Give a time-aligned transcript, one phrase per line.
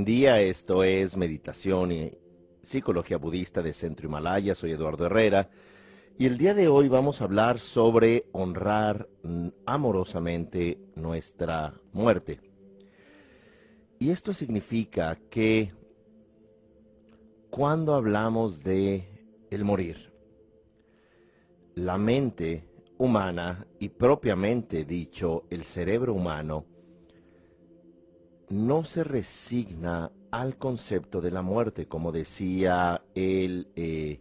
[0.00, 2.10] Buen día, esto es Meditación y
[2.62, 4.54] Psicología Budista de Centro Himalaya.
[4.54, 5.50] Soy Eduardo Herrera
[6.18, 9.10] y el día de hoy vamos a hablar sobre honrar
[9.66, 12.40] amorosamente nuestra muerte.
[13.98, 15.74] Y esto significa que
[17.50, 19.06] cuando hablamos de
[19.50, 20.14] el morir,
[21.74, 22.64] la mente
[22.96, 26.64] humana y propiamente dicho el cerebro humano
[28.50, 34.20] no se resigna al concepto de la muerte, como decía el eh,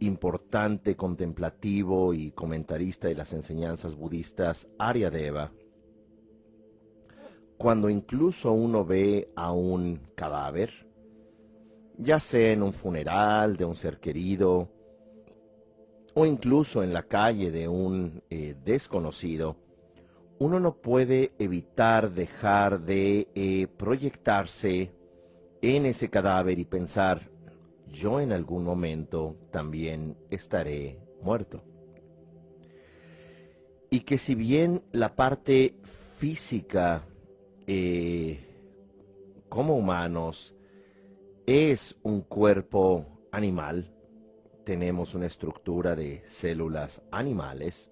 [0.00, 5.52] importante contemplativo y comentarista de las enseñanzas budistas Aryadeva,
[7.58, 10.88] cuando incluso uno ve a un cadáver,
[11.98, 14.70] ya sea en un funeral de un ser querido,
[16.14, 19.56] o incluso en la calle de un eh, desconocido,
[20.40, 24.90] uno no puede evitar dejar de eh, proyectarse
[25.60, 27.30] en ese cadáver y pensar,
[27.86, 31.62] yo en algún momento también estaré muerto.
[33.90, 35.74] Y que si bien la parte
[36.16, 37.04] física
[37.66, 38.40] eh,
[39.50, 40.54] como humanos
[41.44, 43.92] es un cuerpo animal,
[44.64, 47.90] tenemos una estructura de células animales,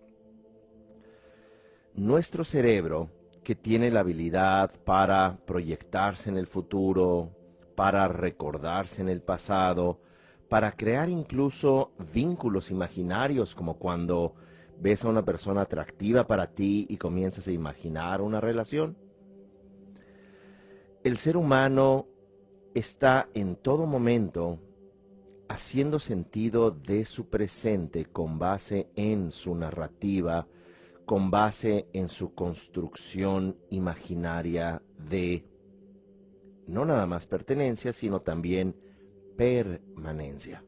[1.99, 3.11] nuestro cerebro,
[3.43, 7.31] que tiene la habilidad para proyectarse en el futuro,
[7.75, 10.01] para recordarse en el pasado,
[10.49, 14.35] para crear incluso vínculos imaginarios, como cuando
[14.81, 18.97] ves a una persona atractiva para ti y comienzas a imaginar una relación.
[21.03, 22.07] El ser humano
[22.75, 24.59] está en todo momento
[25.49, 30.47] haciendo sentido de su presente con base en su narrativa,
[31.09, 35.49] con base en su construcción imaginaria de
[36.67, 38.77] no nada más pertenencia, sino también
[39.35, 40.63] permanencia.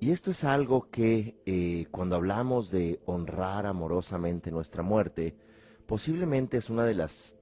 [0.00, 5.36] Y esto es algo que eh, cuando hablamos de honrar amorosamente nuestra muerte,
[5.86, 7.36] posiblemente es una de las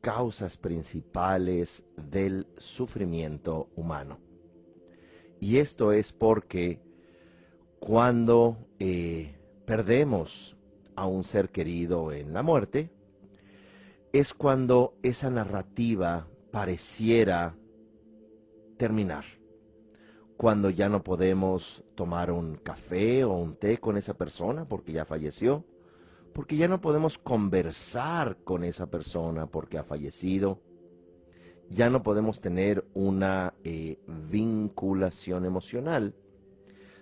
[0.00, 4.18] causas principales del sufrimiento humano.
[5.38, 6.82] Y esto es porque
[7.78, 10.57] cuando eh, perdemos
[10.98, 12.90] a un ser querido en la muerte,
[14.12, 17.54] es cuando esa narrativa pareciera
[18.76, 19.24] terminar.
[20.36, 25.04] Cuando ya no podemos tomar un café o un té con esa persona porque ya
[25.04, 25.64] falleció,
[26.32, 30.60] porque ya no podemos conversar con esa persona porque ha fallecido,
[31.70, 36.14] ya no podemos tener una eh, vinculación emocional.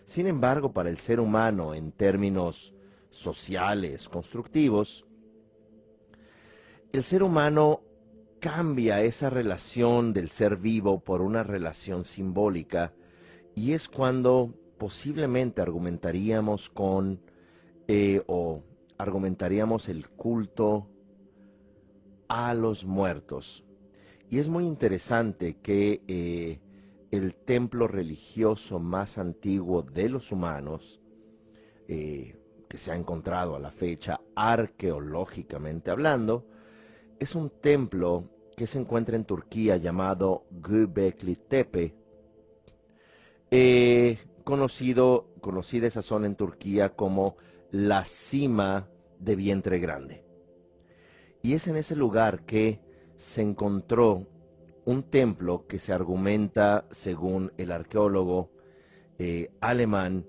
[0.04, 2.75] Sin embargo, para el ser humano, en términos
[3.16, 5.06] sociales, constructivos,
[6.92, 7.82] el ser humano
[8.40, 12.92] cambia esa relación del ser vivo por una relación simbólica
[13.54, 17.20] y es cuando posiblemente argumentaríamos con
[17.88, 18.62] eh, o
[18.98, 20.88] argumentaríamos el culto
[22.28, 23.64] a los muertos.
[24.30, 26.60] Y es muy interesante que eh,
[27.10, 31.00] el templo religioso más antiguo de los humanos,
[31.88, 32.36] eh,
[32.68, 36.46] que se ha encontrado a la fecha arqueológicamente hablando,
[37.18, 38.24] es un templo
[38.56, 41.94] que se encuentra en Turquía llamado Göbekli Tepe,
[43.50, 47.36] eh, conocido, conocida esa zona en Turquía como
[47.70, 48.88] la cima
[49.18, 50.24] de vientre grande.
[51.42, 52.80] Y es en ese lugar que
[53.16, 54.26] se encontró
[54.84, 58.50] un templo que se argumenta, según el arqueólogo
[59.18, 60.26] eh, alemán,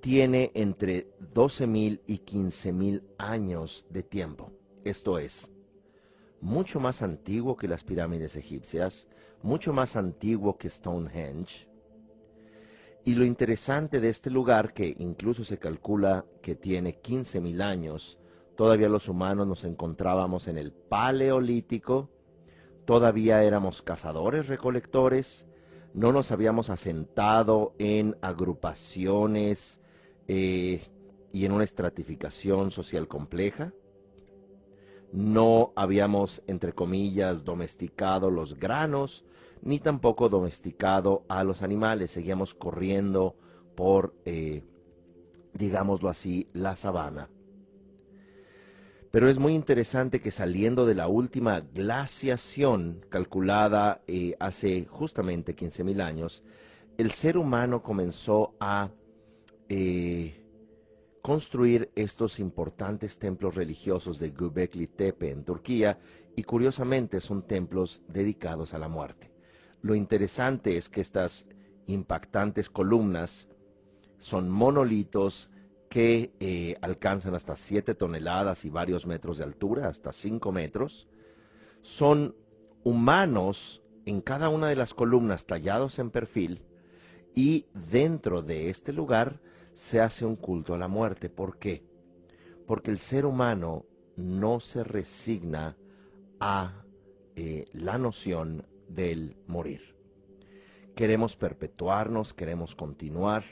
[0.00, 4.52] tiene entre 12.000 y 15.000 años de tiempo.
[4.84, 5.52] Esto es,
[6.40, 9.08] mucho más antiguo que las pirámides egipcias,
[9.42, 11.68] mucho más antiguo que Stonehenge.
[13.04, 18.18] Y lo interesante de este lugar, que incluso se calcula que tiene 15.000 años,
[18.56, 22.10] todavía los humanos nos encontrábamos en el Paleolítico,
[22.84, 25.46] todavía éramos cazadores recolectores,
[25.94, 29.80] no nos habíamos asentado en agrupaciones
[30.28, 30.82] eh,
[31.32, 33.72] y en una estratificación social compleja.
[35.12, 39.24] No habíamos, entre comillas, domesticado los granos,
[39.62, 42.10] ni tampoco domesticado a los animales.
[42.10, 43.36] Seguíamos corriendo
[43.74, 44.62] por, eh,
[45.54, 47.28] digámoslo así, la sabana.
[49.10, 56.02] Pero es muy interesante que saliendo de la última glaciación calculada eh, hace justamente 15.000
[56.02, 56.42] años,
[56.98, 58.90] el ser humano comenzó a
[61.26, 65.98] construir estos importantes templos religiosos de Göbekli Tepe en Turquía
[66.36, 69.32] y curiosamente son templos dedicados a la muerte.
[69.82, 71.48] Lo interesante es que estas
[71.86, 73.48] impactantes columnas
[74.18, 75.50] son monolitos
[75.88, 81.08] que eh, alcanzan hasta 7 toneladas y varios metros de altura, hasta 5 metros.
[81.80, 82.36] Son
[82.84, 86.62] humanos en cada una de las columnas tallados en perfil
[87.34, 89.40] y dentro de este lugar
[89.76, 91.28] se hace un culto a la muerte.
[91.28, 91.84] ¿Por qué?
[92.66, 93.84] Porque el ser humano
[94.16, 95.76] no se resigna
[96.40, 96.82] a
[97.34, 99.94] eh, la noción del morir.
[100.94, 103.44] Queremos perpetuarnos, queremos continuar,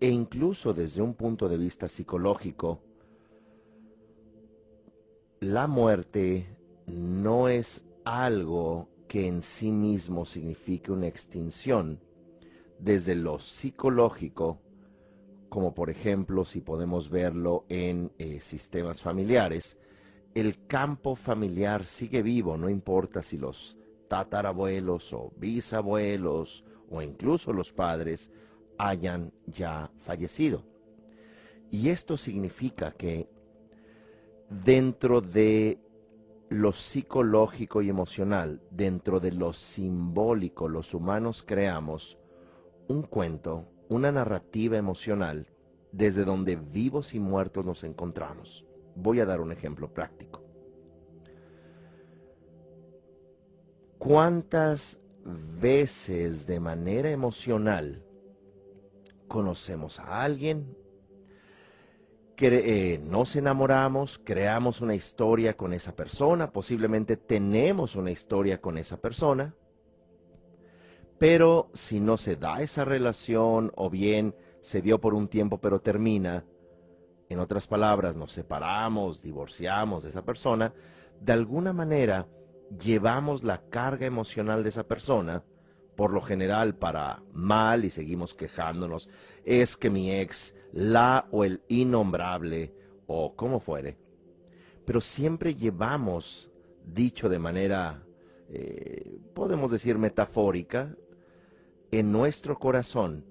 [0.00, 2.80] e incluso desde un punto de vista psicológico,
[5.40, 6.56] la muerte
[6.86, 12.00] no es algo que en sí mismo signifique una extinción.
[12.78, 14.58] Desde lo psicológico,
[15.52, 19.76] como por ejemplo si podemos verlo en eh, sistemas familiares,
[20.34, 23.76] el campo familiar sigue vivo, no importa si los
[24.08, 28.30] tatarabuelos o bisabuelos o incluso los padres
[28.78, 30.64] hayan ya fallecido.
[31.70, 33.28] Y esto significa que
[34.48, 35.78] dentro de
[36.48, 42.16] lo psicológico y emocional, dentro de lo simbólico, los humanos creamos
[42.88, 45.46] un cuento una narrativa emocional
[45.92, 48.64] desde donde vivos y muertos nos encontramos.
[48.94, 50.42] Voy a dar un ejemplo práctico.
[53.98, 58.02] ¿Cuántas veces de manera emocional
[59.28, 60.76] conocemos a alguien,
[62.36, 68.78] que, eh, nos enamoramos, creamos una historia con esa persona, posiblemente tenemos una historia con
[68.78, 69.54] esa persona,
[71.22, 75.80] pero si no se da esa relación o bien se dio por un tiempo pero
[75.80, 76.44] termina,
[77.28, 80.74] en otras palabras, nos separamos, divorciamos de esa persona,
[81.20, 82.26] de alguna manera
[82.76, 85.44] llevamos la carga emocional de esa persona,
[85.94, 89.08] por lo general para mal y seguimos quejándonos,
[89.44, 92.74] es que mi ex, la o el innombrable,
[93.06, 93.96] o como fuere,
[94.84, 96.50] pero siempre llevamos,
[96.84, 98.02] dicho de manera,
[98.48, 100.96] eh, podemos decir metafórica,
[101.92, 103.26] en nuestro corazón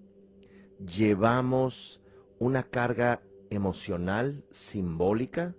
[0.86, 2.00] llevamos
[2.38, 5.56] una carga emocional simbólica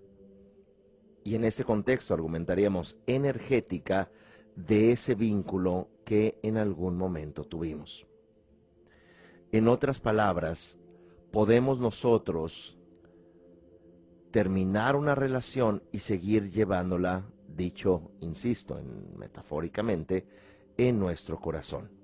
[1.24, 4.10] y en este contexto argumentaríamos energética
[4.54, 8.06] de ese vínculo que en algún momento tuvimos.
[9.50, 10.78] En otras palabras,
[11.32, 12.78] podemos nosotros
[14.30, 20.26] terminar una relación y seguir llevándola, dicho, insisto, en, metafóricamente,
[20.76, 22.01] en nuestro corazón.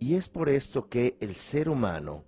[0.00, 2.24] Y es por esto que el ser humano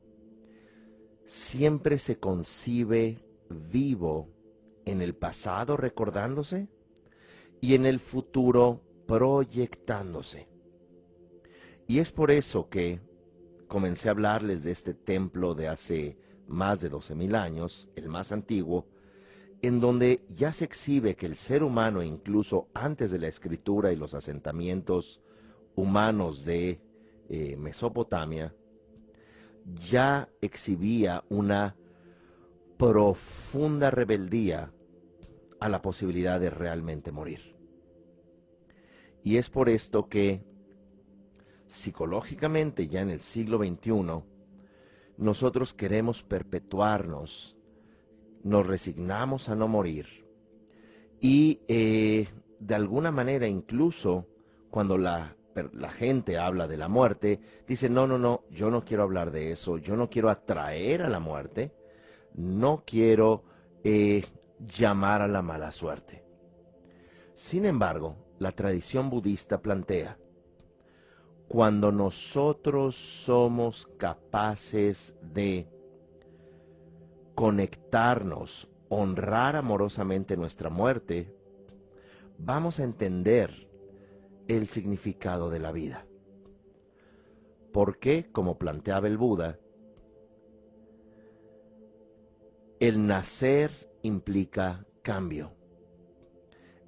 [1.25, 4.29] siempre se concibe vivo
[4.85, 6.69] en el pasado recordándose
[7.63, 10.49] y en el futuro proyectándose.
[11.87, 13.01] Y es por eso que
[13.69, 18.87] comencé a hablarles de este templo de hace más de 12.000 años, el más antiguo,
[19.63, 23.97] en donde ya se exhibe que el ser humano, incluso antes de la escritura y
[23.97, 25.23] los asentamientos
[25.75, 26.83] humanos de
[27.29, 28.55] eh, Mesopotamia,
[29.65, 31.77] ya exhibía una
[32.77, 34.73] profunda rebeldía
[35.61, 37.57] a la posibilidad de realmente morir.
[39.23, 40.43] Y es por esto que
[41.67, 44.25] psicológicamente ya en el siglo XXI
[45.17, 47.57] nosotros queremos perpetuarnos,
[48.43, 50.27] nos resignamos a no morir
[51.21, 54.27] y eh, de alguna manera incluso
[54.71, 55.37] cuando la
[55.73, 59.53] la gente habla de la muerte, dice, no, no, no, yo no quiero hablar de
[59.53, 61.73] eso, yo no quiero atraer a la muerte,
[62.35, 63.45] no quiero
[63.85, 64.25] eh,
[64.59, 66.25] llamar a la mala suerte.
[67.35, 70.19] Sin embargo, la tradición budista plantea,
[71.49, 75.69] cuando nosotros somos capaces de
[77.35, 81.35] conectarnos, honrar amorosamente nuestra muerte,
[82.39, 83.72] vamos a entender
[84.49, 86.07] el significado de la vida.
[87.73, 89.59] Porque, como planteaba el Buda,
[92.81, 93.71] el nacer
[94.03, 95.53] implica cambio.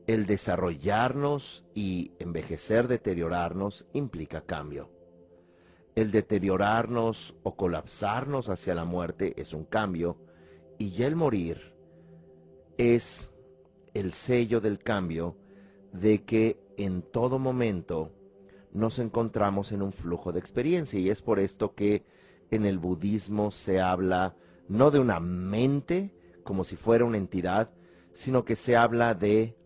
[0.06, 4.90] El desarrollarnos y envejecer, deteriorarnos, implica cambio.
[5.94, 10.18] El deteriorarnos o colapsarnos hacia la muerte es un cambio
[10.78, 11.75] y el morir
[12.76, 13.32] es
[13.94, 15.37] el sello del cambio
[15.92, 18.12] de que en todo momento
[18.73, 22.04] nos encontramos en un flujo de experiencia y es por esto que
[22.50, 24.37] en el budismo se habla
[24.69, 27.71] no de una mente como si fuera una entidad,
[28.12, 29.57] sino que se habla de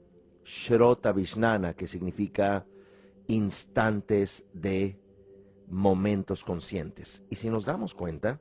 [0.45, 2.67] Shrota Vishnana, que significa
[3.27, 4.99] instantes de
[5.69, 7.23] momentos conscientes.
[7.29, 8.41] Y si nos damos cuenta,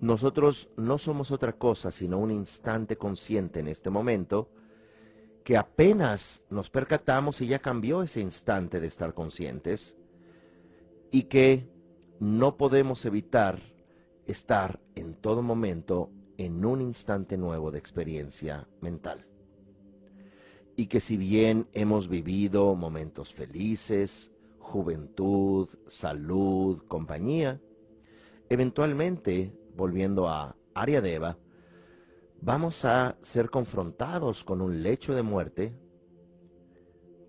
[0.00, 4.50] nosotros no somos otra cosa sino un instante consciente en este momento,
[5.44, 9.96] que apenas nos percatamos y ya cambió ese instante de estar conscientes,
[11.10, 11.68] y que
[12.20, 13.60] no podemos evitar
[14.26, 19.26] estar en todo momento en un instante nuevo de experiencia mental.
[20.76, 27.60] Y que si bien hemos vivido momentos felices, juventud, salud, compañía,
[28.48, 31.36] eventualmente, volviendo a Deva,
[32.42, 35.72] vamos a ser confrontados con un lecho de muerte,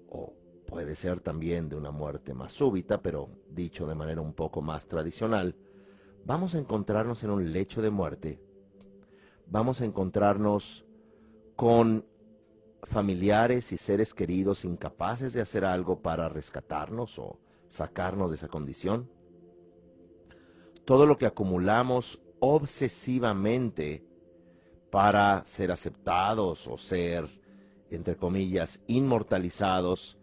[0.10, 0.34] o
[0.66, 4.88] puede ser también de una muerte más súbita, pero dicho de manera un poco más
[4.88, 5.56] tradicional,
[6.26, 8.42] vamos a encontrarnos en un lecho de muerte,
[9.46, 10.84] vamos a encontrarnos
[11.56, 12.06] con
[12.82, 19.10] familiares y seres queridos incapaces de hacer algo para rescatarnos o sacarnos de esa condición.
[20.86, 24.06] Todo lo que acumulamos obsesivamente
[24.94, 27.28] para ser aceptados o ser,
[27.90, 30.20] entre comillas, inmortalizados,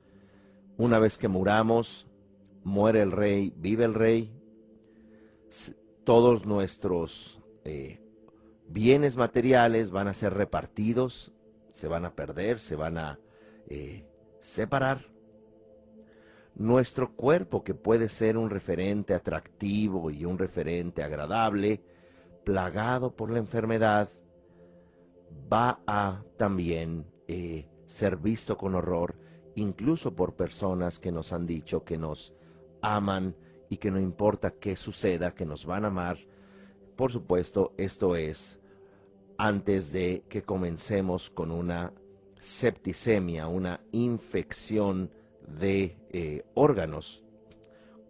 [0.77, 2.07] una vez que muramos,
[2.63, 4.33] muere el rey, vive el rey,
[6.05, 8.01] todos nuestros eh,
[8.69, 11.33] bienes materiales van a ser repartidos
[11.73, 13.19] se van a perder, se van a
[13.69, 14.05] eh,
[14.39, 15.07] separar.
[16.55, 21.83] Nuestro cuerpo, que puede ser un referente atractivo y un referente agradable,
[22.45, 24.09] plagado por la enfermedad,
[25.53, 29.19] va a también eh, ser visto con horror,
[29.55, 32.35] incluso por personas que nos han dicho que nos
[32.83, 33.35] aman
[33.69, 36.19] y que no importa qué suceda, que nos van a amar.
[36.97, 38.61] Por supuesto, esto es
[39.39, 41.93] antes de que comencemos con una
[42.39, 45.11] septicemia, una infección
[45.47, 47.25] de eh, órganos,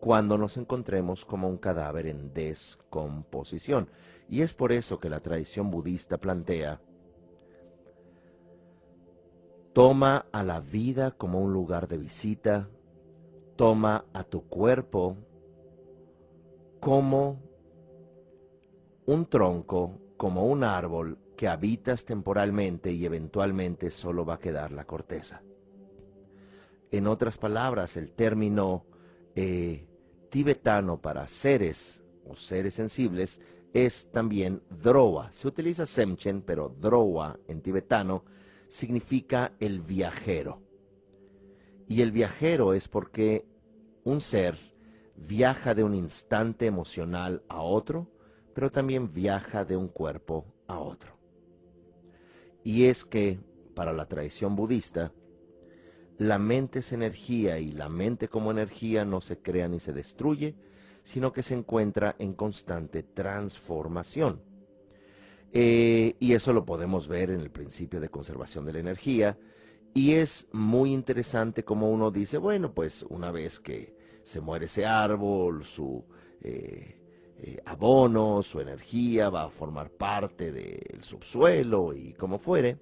[0.00, 3.88] cuando nos encontremos como un cadáver en descomposición.
[4.28, 6.80] Y es por eso que la tradición budista plantea,
[9.72, 12.68] toma a la vida como un lugar de visita,
[13.56, 15.16] toma a tu cuerpo
[16.80, 17.40] como
[19.06, 24.84] un tronco como un árbol que habitas temporalmente y eventualmente solo va a quedar la
[24.84, 25.42] corteza.
[26.90, 28.84] En otras palabras, el término
[29.34, 29.86] eh,
[30.28, 33.40] tibetano para seres o seres sensibles
[33.72, 35.32] es también drowa.
[35.32, 38.24] Se utiliza semchen, pero drowa en tibetano
[38.70, 40.62] significa el viajero.
[41.88, 43.44] Y el viajero es porque
[44.04, 44.56] un ser
[45.16, 48.08] viaja de un instante emocional a otro,
[48.54, 51.18] pero también viaja de un cuerpo a otro.
[52.62, 53.40] Y es que,
[53.74, 55.12] para la tradición budista,
[56.16, 60.54] la mente es energía y la mente como energía no se crea ni se destruye,
[61.02, 64.42] sino que se encuentra en constante transformación.
[65.52, 69.38] Eh, y eso lo podemos ver en el principio de conservación de la energía.
[69.92, 74.86] Y es muy interesante como uno dice, bueno, pues una vez que se muere ese
[74.86, 76.04] árbol, su
[76.42, 77.00] eh,
[77.38, 82.78] eh, abono, su energía va a formar parte del subsuelo y como fuere.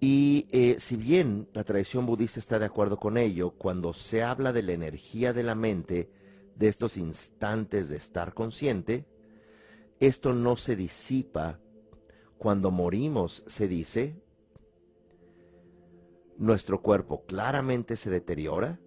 [0.00, 4.62] Y si bien la tradición budista está de acuerdo con ello, cuando se habla de
[4.62, 6.10] la energía de la mente,
[6.56, 9.06] de estos instantes de estar consciente,
[10.00, 11.60] esto no se disipa.
[12.38, 14.16] Cuando morimos, se dice,
[16.36, 18.78] nuestro cuerpo claramente se deteriora,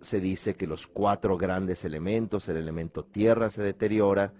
[0.00, 4.32] se dice que los cuatro grandes elementos, el elemento tierra se deteriora,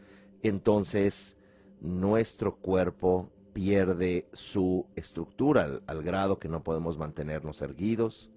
[0.43, 1.37] entonces
[1.81, 8.31] nuestro cuerpo pierde su estructura al, grado que no podemos mantenernos erguidos,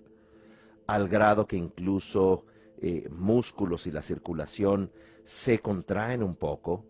[0.87, 2.45] al grado que incluso
[2.81, 4.91] eh, músculos y la circulación
[5.23, 6.85] se contraen un poco.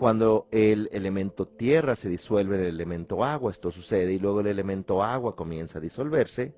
[0.00, 4.46] Cuando el elemento tierra se disuelve en el elemento agua, esto sucede y luego el
[4.46, 6.54] elemento agua comienza a disolverse,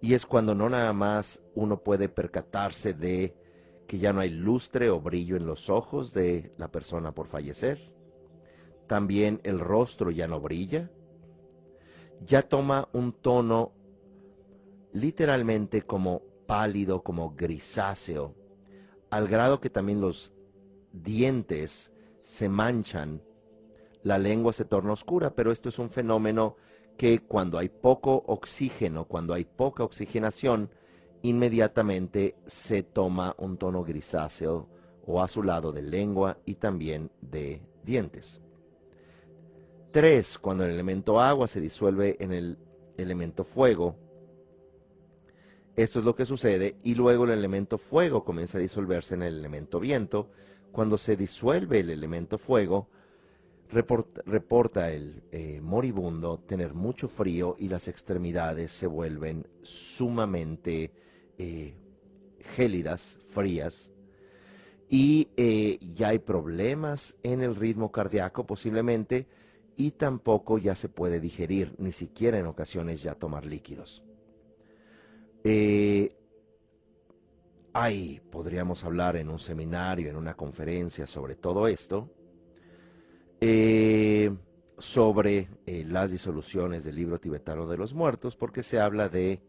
[0.00, 3.34] y es cuando no nada más uno puede percatarse de
[3.88, 7.92] que ya no hay lustre o brillo en los ojos de la persona por fallecer.
[8.86, 10.92] También el rostro ya no brilla.
[12.24, 13.72] Ya toma un tono
[14.92, 18.36] literalmente como pálido, como grisáceo,
[19.10, 20.32] al grado que también los
[20.92, 21.90] dientes
[22.24, 23.20] se manchan,
[24.02, 26.56] la lengua se torna oscura, pero esto es un fenómeno
[26.96, 30.70] que cuando hay poco oxígeno, cuando hay poca oxigenación,
[31.20, 34.70] inmediatamente se toma un tono grisáceo
[35.06, 38.40] o a su lado de lengua y también de dientes.
[39.90, 40.38] 3.
[40.38, 42.58] Cuando el elemento agua se disuelve en el
[42.96, 43.96] elemento fuego.
[45.76, 49.38] Esto es lo que sucede y luego el elemento fuego comienza a disolverse en el
[49.38, 50.30] elemento viento.
[50.70, 52.88] Cuando se disuelve el elemento fuego,
[53.70, 60.92] reporta, el eh, moribundo tener mucho frío y las extremidades se vuelven sumamente
[61.38, 61.74] eh,
[62.54, 63.90] gélidas, frías,
[64.88, 69.26] y eh, ya hay problemas en el ritmo cardíaco posiblemente
[69.76, 74.04] y tampoco ya se puede digerir, ni siquiera en ocasiones ya tomar líquidos.
[75.46, 76.16] Eh,
[77.74, 82.10] ahí podríamos hablar en un seminario, en una conferencia sobre todo esto,
[83.42, 84.34] eh,
[84.78, 89.42] sobre las disoluciones del libro tibetano de los muertos, porque se habla de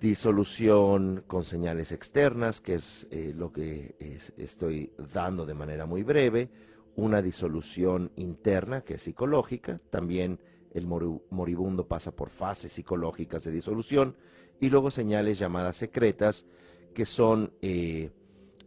[0.00, 3.94] disolución con señales externas, que es eh, lo que
[4.36, 6.50] estoy dando de manera muy breve,
[6.96, 10.40] una disolución interna, que es psicológica, también
[10.74, 14.16] el moribundo pasa por fases psicológicas de disolución,
[14.60, 16.46] y luego señales llamadas secretas,
[16.94, 18.10] que son eh,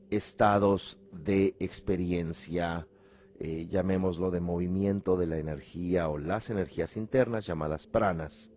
[0.10, 2.88] estados de experiencia,
[3.40, 8.52] eh, llamémoslo de movimiento de la energía o las energías internas llamadas pranas,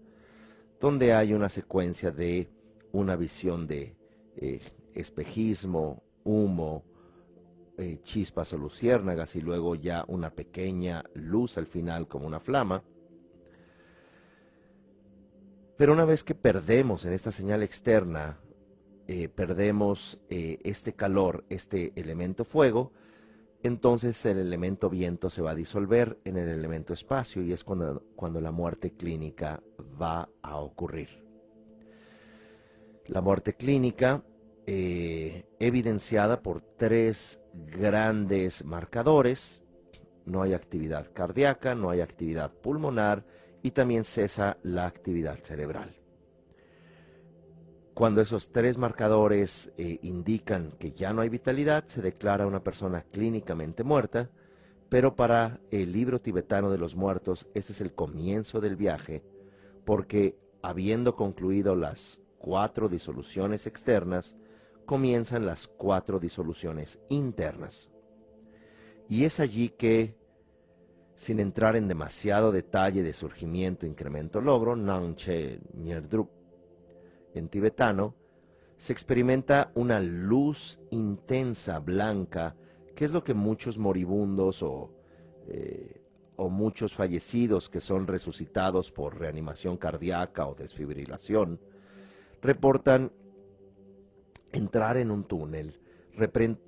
[0.80, 2.48] donde hay una secuencia de
[2.92, 3.96] una visión de
[4.36, 4.60] eh,
[4.94, 6.84] espejismo, humo,
[8.02, 12.84] chispas o luciérnagas y luego ya una pequeña luz al final como una flama.
[15.80, 18.38] Pero una vez que perdemos en esta señal externa,
[19.08, 22.92] eh, perdemos este calor, este elemento fuego,
[23.62, 28.02] entonces el elemento viento se va a disolver en el elemento espacio y es cuando,
[28.14, 29.62] cuando la muerte clínica
[29.98, 31.24] va a ocurrir.
[33.06, 34.22] La muerte clínica,
[34.66, 39.62] eh, evidenciada por tres grandes marcadores.
[40.26, 43.24] No hay actividad cardíaca, no hay actividad pulmonar
[43.62, 45.96] y también cesa la actividad cerebral.
[47.94, 53.02] Cuando esos tres marcadores eh, indican que ya no hay vitalidad, se declara una persona
[53.02, 54.30] clínicamente muerta,
[54.88, 59.22] pero para el libro tibetano de los muertos, este es el comienzo del viaje,
[59.84, 64.36] porque habiendo concluido las cuatro disoluciones externas,
[64.86, 67.90] comienzan las cuatro disoluciones internas.
[69.08, 70.16] Y es allí que,
[71.20, 76.30] sin entrar en demasiado detalle de surgimiento, incremento, logro, Nangche Nyerdrup,
[77.34, 78.14] en tibetano,
[78.78, 82.56] se experimenta una luz intensa, blanca,
[82.96, 84.94] que es lo que muchos moribundos o,
[85.46, 86.00] eh,
[86.36, 91.60] o muchos fallecidos que son resucitados por reanimación cardíaca o desfibrilación,
[92.40, 93.12] reportan
[94.52, 95.80] entrar en un túnel,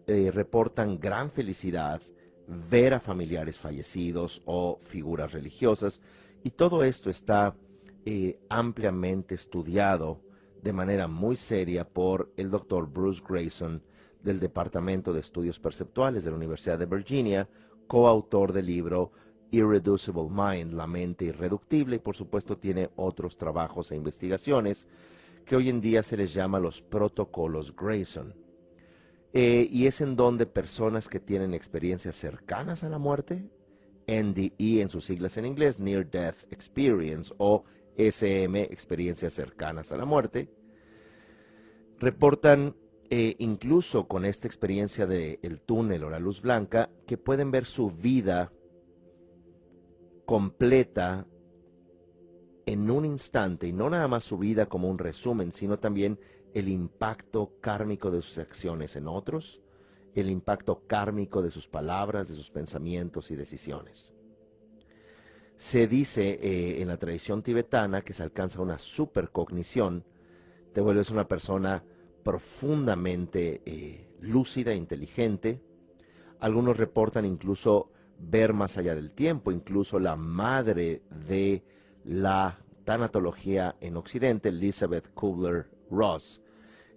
[0.06, 2.02] eh, reportan gran felicidad,
[2.46, 6.02] ver a familiares fallecidos o figuras religiosas,
[6.42, 7.55] y todo esto está
[8.05, 10.20] eh, ampliamente estudiado
[10.62, 13.83] de manera muy seria por el doctor Bruce Grayson
[14.22, 17.48] del Departamento de Estudios Perceptuales de la Universidad de Virginia,
[17.87, 19.12] coautor del libro
[19.50, 24.88] Irreducible Mind, la mente irreductible, y por supuesto tiene otros trabajos e investigaciones
[25.44, 28.41] que hoy en día se les llama los protocolos Grayson.
[29.35, 33.49] Eh, y es en donde personas que tienen experiencias cercanas a la muerte,
[34.07, 37.64] NDE en sus siglas en inglés, Near Death Experience o
[37.97, 40.51] SM, experiencias cercanas a la muerte,
[41.99, 42.77] reportan
[43.09, 47.66] eh, incluso con esta experiencia del el túnel o la luz blanca, que pueden ver
[47.66, 48.53] su vida
[50.27, 51.27] completa
[52.66, 56.18] en un instante, y no nada más su vida como un resumen, sino también
[56.54, 59.60] el impacto kármico de sus acciones en otros,
[60.14, 64.12] el impacto kármico de sus palabras, de sus pensamientos y decisiones.
[65.56, 70.04] Se dice eh, en la tradición tibetana que se alcanza una supercognición,
[70.72, 71.84] te vuelves una persona
[72.22, 75.60] profundamente eh, lúcida, inteligente.
[76.40, 81.64] Algunos reportan incluso ver más allá del tiempo, incluso la madre de
[82.04, 85.12] la tanatología en Occidente, Elizabeth
[85.92, 86.42] Kubler-Ross,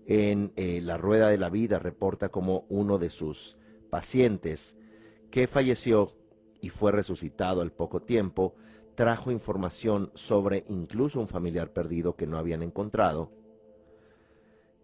[0.08, 3.58] en eh, La Rueda de la Vida reporta como uno de sus
[3.90, 4.78] pacientes
[5.32, 6.14] que falleció
[6.62, 8.56] y fue resucitado al poco tiempo,
[8.96, 13.32] trajo información sobre incluso un familiar perdido que no habían encontrado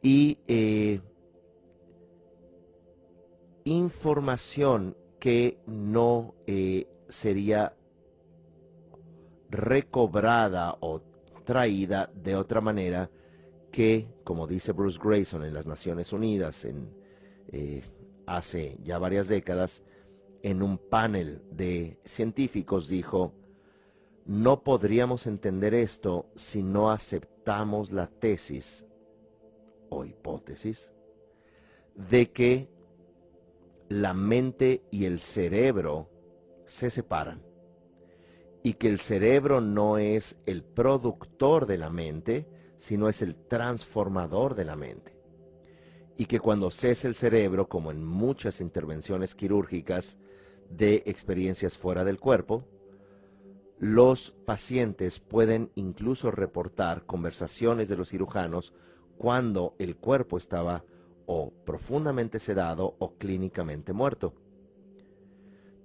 [0.01, 0.99] y eh,
[3.63, 7.75] información que no eh, sería
[9.49, 11.01] recobrada o
[11.45, 13.09] traída de otra manera
[13.71, 16.89] que, como dice Bruce Grayson en las Naciones Unidas, en
[17.51, 17.83] eh,
[18.25, 19.83] hace ya varias décadas,
[20.43, 23.33] en un panel de científicos dijo,
[24.25, 28.85] no podríamos entender esto si no aceptamos la tesis
[29.89, 30.93] o hipótesis
[31.95, 32.69] de que
[33.89, 36.09] la mente y el cerebro
[36.65, 37.41] se separan
[38.63, 42.47] y que el cerebro no es el productor de la mente,
[42.81, 45.15] sino es el transformador de la mente.
[46.17, 50.17] Y que cuando cese el cerebro, como en muchas intervenciones quirúrgicas
[50.67, 52.63] de experiencias fuera del cuerpo,
[53.77, 58.73] los pacientes pueden incluso reportar conversaciones de los cirujanos
[59.15, 60.83] cuando el cuerpo estaba
[61.27, 64.33] o profundamente sedado o clínicamente muerto.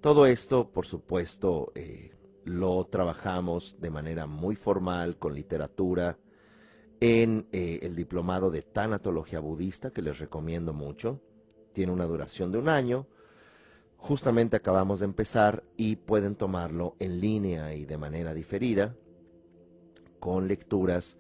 [0.01, 6.19] Todo esto, por supuesto, eh, lo trabajamos de manera muy formal con literatura
[7.01, 11.21] en eh, el diplomado de tanatología budista que les recomiendo mucho.
[11.73, 13.07] Tiene una duración de un año
[13.97, 18.95] Justamente acabamos de empezar y pueden tomarlo en línea y de manera diferida
[20.21, 21.19] con lecturas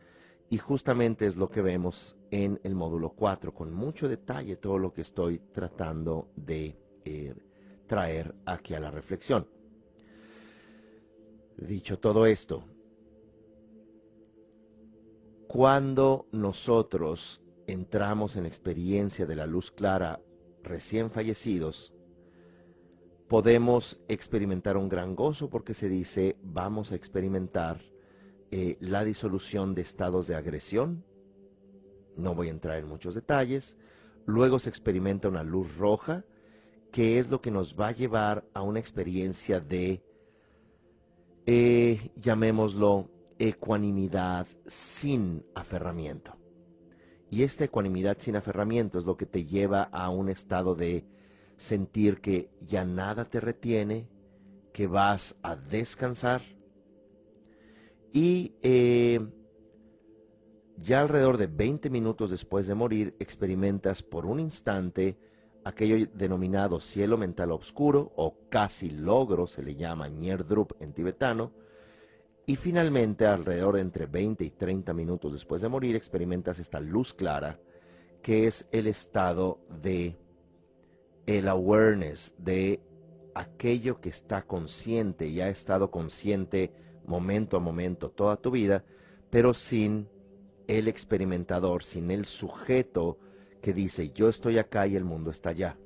[0.51, 4.93] y justamente es lo que vemos en el módulo 4 con mucho detalle todo lo
[4.93, 7.35] que estoy tratando de eh,
[7.87, 9.49] traer aquí a la reflexión.
[11.57, 12.63] Dicho todo esto,
[15.57, 20.21] cuando nosotros entramos en la experiencia de la luz clara
[20.63, 21.95] recién fallecidos,
[23.27, 27.81] podemos experimentar un gran gozo porque se dice vamos a experimentar
[28.51, 31.07] eh, la disolución de estados de agresión.
[32.19, 33.79] No voy a entrar en muchos detalles.
[34.27, 36.27] Luego se experimenta una luz roja,
[36.93, 40.05] que es lo que nos va a llevar a una experiencia de,
[41.47, 46.37] eh, llamémoslo, ecuanimidad sin aferramiento.
[47.31, 51.05] Y esta ecuanimidad sin aferramiento es lo que te lleva a un estado de
[51.57, 54.09] sentir que ya nada te retiene,
[54.73, 56.43] que vas a descansar
[58.13, 59.21] y eh,
[60.79, 65.19] ya alrededor de 20 minutos después de morir experimentas por un instante
[65.65, 71.53] aquello denominado cielo mental oscuro o casi logro, se le llama Nyerdrup en tibetano,
[72.47, 77.13] y finalmente alrededor de entre 20 y 30 minutos después de morir experimentas esta luz
[77.13, 77.59] clara
[78.23, 80.17] que es el estado de
[81.27, 82.81] el awareness de
[83.35, 86.73] aquello que está consciente y ha estado consciente
[87.05, 88.85] momento a momento toda tu vida,
[89.31, 90.09] pero sin
[90.67, 93.19] el experimentador, sin el sujeto
[93.61, 95.77] que dice yo estoy acá y el mundo está allá.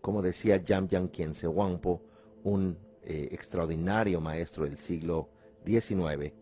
[0.00, 2.02] Como decía Jam Kiense Wangpo,
[2.42, 5.30] un eh, extraordinario maestro del siglo
[5.64, 6.32] XIX,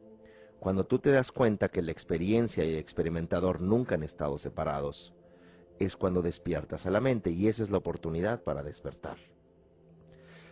[0.60, 5.14] cuando tú te das cuenta que la experiencia y el experimentador nunca han estado separados,
[5.78, 9.16] es cuando despiertas a la mente y esa es la oportunidad para despertar.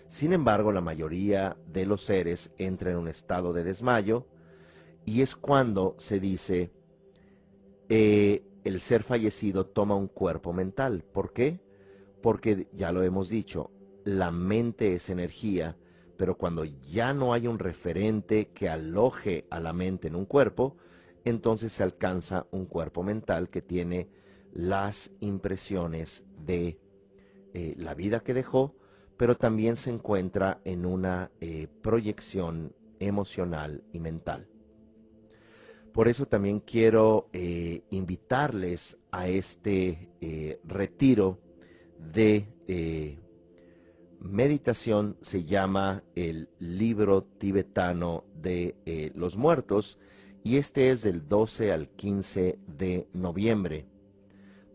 [0.09, 4.27] Sin embargo, la mayoría de los seres entra en un estado de desmayo
[5.05, 6.73] y es cuando se dice
[7.89, 11.05] eh, el ser fallecido toma un cuerpo mental.
[11.05, 11.61] ¿Por qué?
[12.23, 13.71] Porque ya lo hemos dicho,
[14.05, 15.77] la mente es energía,
[16.21, 20.77] pero cuando ya no hay un referente que aloje a la mente en un cuerpo,
[21.25, 24.07] entonces se alcanza un cuerpo mental que tiene
[24.53, 26.79] las impresiones de
[27.55, 28.75] eh, la vida que dejó,
[29.17, 34.47] pero también se encuentra en una eh, proyección emocional y mental.
[35.95, 40.11] Por eso también quiero eh, invitarles a este
[40.65, 41.39] retiro
[41.97, 42.47] de
[44.21, 49.99] meditación, se llama el libro tibetano de los muertos,
[50.43, 53.87] y este es del 12 al 15 de noviembre.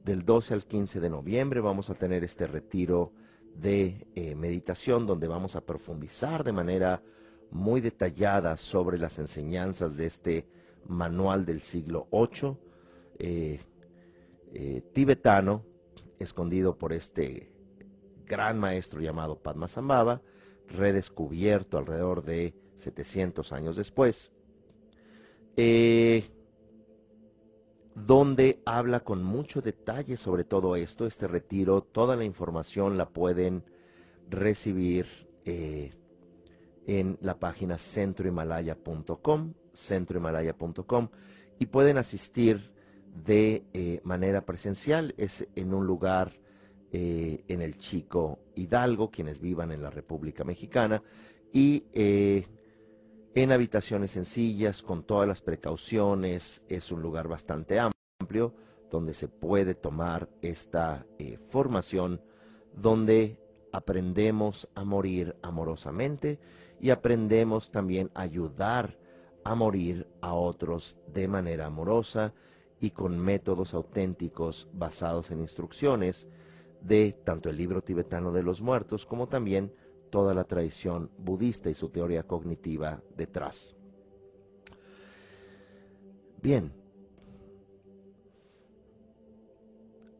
[0.03, 3.11] Del 12 al 15 de noviembre vamos a tener este retiro
[3.55, 7.01] de eh, meditación donde vamos a profundizar de manera
[7.49, 10.47] muy detallada sobre las enseñanzas de este
[10.87, 12.57] manual del siglo VIII
[13.17, 13.59] eh,
[14.53, 15.63] eh, tibetano,
[16.19, 17.49] escondido por este
[18.25, 20.21] gran maestro llamado Padmasambhava,
[20.67, 24.31] redescubierto alrededor de 700 años después
[27.95, 31.81] donde habla con mucho detalle sobre todo esto, este retiro.
[31.81, 33.63] Toda la información la pueden
[34.29, 35.07] recibir
[35.45, 35.93] eh,
[36.85, 41.09] en la página centrohimalaya.com, centrohimalaya.com,
[41.57, 42.69] y pueden asistir
[43.23, 45.15] de eh, manera presencial.
[45.17, 46.33] Es en un lugar
[46.97, 51.03] eh, en el Chico Hidalgo, quienes vivan en la República Mexicana,
[51.51, 51.83] y
[53.35, 58.55] en habitaciones sencillas, con todas las precauciones, es un lugar bastante amplio,
[58.89, 62.21] donde se puede tomar esta eh, formación,
[62.73, 63.37] donde
[63.73, 66.39] aprendemos a morir amorosamente
[66.79, 68.97] y aprendemos también a ayudar
[69.43, 72.33] a morir a otros de manera amorosa
[72.79, 76.29] y con métodos auténticos basados en instrucciones
[76.85, 79.73] de tanto el libro tibetano de los muertos como también
[80.09, 83.75] toda la tradición budista y su teoría cognitiva detrás.
[86.41, 86.71] Bien,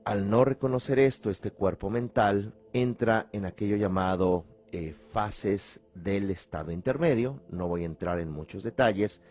[0.06, 6.72] al no reconocer esto, este cuerpo mental entra en aquello llamado eh, fases del estado
[6.72, 9.22] intermedio, no voy a entrar en muchos detalles,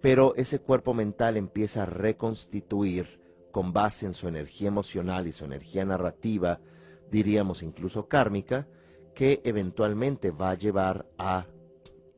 [0.00, 3.25] pero ese cuerpo mental empieza a reconstituir
[3.56, 6.60] con base en su energía emocional y su energía narrativa,
[7.10, 8.68] diríamos incluso kármica,
[9.14, 11.46] que eventualmente va a llevar a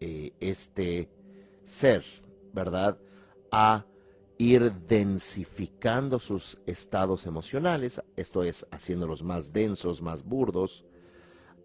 [0.01, 1.09] eh, este
[1.63, 2.03] ser,
[2.53, 2.99] ¿verdad?
[3.53, 3.87] A
[4.37, 10.85] ir densificando sus estados emocionales, esto es, haciéndolos más densos, más burdos,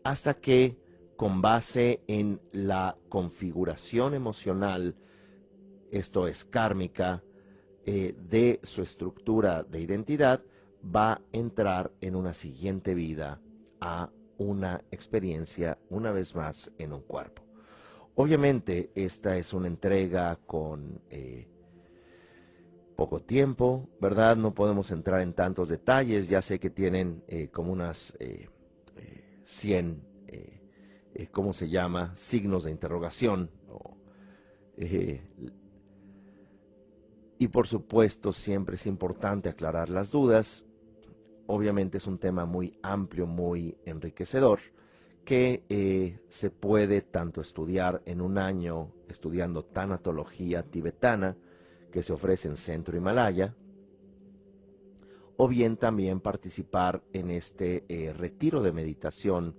[0.04, 0.78] hasta que
[1.16, 4.96] con base en la configuración emocional,
[5.90, 7.24] esto es kármica,
[7.86, 10.42] eh, de su estructura de identidad,
[10.84, 13.40] va a entrar en una siguiente vida
[13.80, 17.44] a una experiencia una vez más en un cuerpo.
[18.16, 21.48] Obviamente esta es una entrega con eh,
[22.96, 24.38] poco tiempo, ¿verdad?
[24.38, 28.16] No podemos entrar en tantos detalles, ya sé que tienen eh, como unas
[29.44, 32.16] 100, eh, ¿cómo se llama?
[32.16, 33.50] Signos de interrogación.
[37.44, 40.66] Y por supuesto siempre es importante aclarar las dudas
[41.48, 44.60] obviamente es un tema muy amplio, muy enriquecedor,
[45.26, 51.38] que eh, se puede tanto estudiar en un año estudiando tanatología tibetana,
[51.92, 53.54] que se ofrece en Centro Himalaya,
[55.38, 59.56] o bien también participar en este eh, retiro de meditación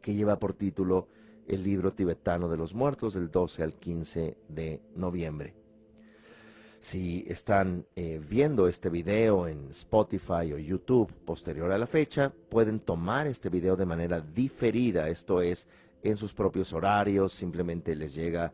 [0.00, 1.08] que lleva por título
[1.46, 5.63] el libro tibetano de los muertos del 12 al 15 de noviembre.
[6.84, 12.78] Si están eh, viendo este video en Spotify o YouTube posterior a la fecha, pueden
[12.78, 15.66] tomar este video de manera diferida, esto es,
[16.02, 18.52] en sus propios horarios, simplemente les llega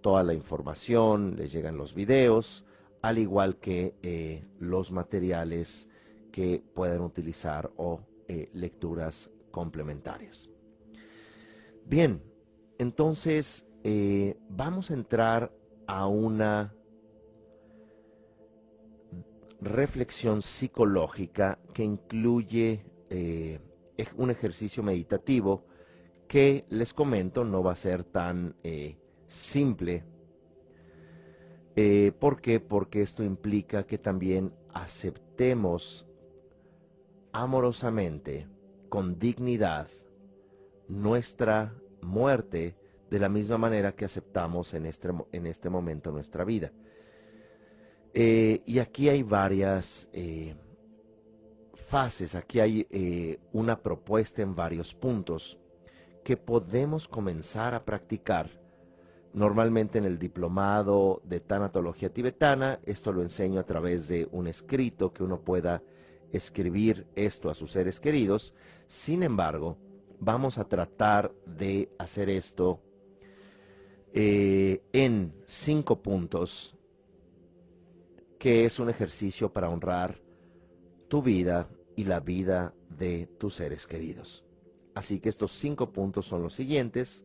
[0.00, 2.64] toda la información, les llegan los videos,
[3.02, 5.90] al igual que eh, los materiales
[6.32, 10.48] que pueden utilizar o eh, lecturas complementarias.
[11.84, 12.22] Bien,
[12.78, 13.66] entonces
[14.48, 15.52] vamos a entrar
[15.86, 16.72] a una
[19.60, 23.60] reflexión psicológica que incluye eh,
[24.16, 25.64] un ejercicio meditativo
[26.28, 30.04] que les comento no va a ser tan eh, simple.
[31.76, 32.60] Eh, ¿Por qué?
[32.60, 36.06] Porque esto implica que también aceptemos
[37.32, 38.48] amorosamente,
[38.88, 39.88] con dignidad,
[40.88, 42.76] nuestra muerte
[43.10, 46.72] de la misma manera que aceptamos en este, en este momento nuestra vida.
[48.18, 50.54] Eh, y aquí hay varias eh,
[51.86, 55.58] fases, aquí hay eh, una propuesta en varios puntos
[56.24, 58.48] que podemos comenzar a practicar.
[59.34, 65.12] Normalmente en el diplomado de tanatología tibetana, esto lo enseño a través de un escrito
[65.12, 65.82] que uno pueda
[66.32, 68.54] escribir esto a sus seres queridos.
[68.86, 69.76] Sin embargo,
[70.20, 72.80] vamos a tratar de hacer esto
[74.14, 76.75] en cinco puntos
[78.38, 80.20] que es un ejercicio para honrar
[81.08, 84.44] tu vida y la vida de tus seres queridos.
[84.94, 87.24] Así que estos cinco puntos son los siguientes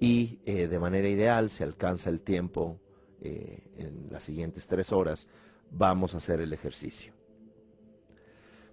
[0.00, 2.80] y eh, de manera ideal, si alcanza el tiempo
[3.20, 5.28] eh, en las siguientes tres horas,
[5.70, 7.14] vamos a hacer el ejercicio.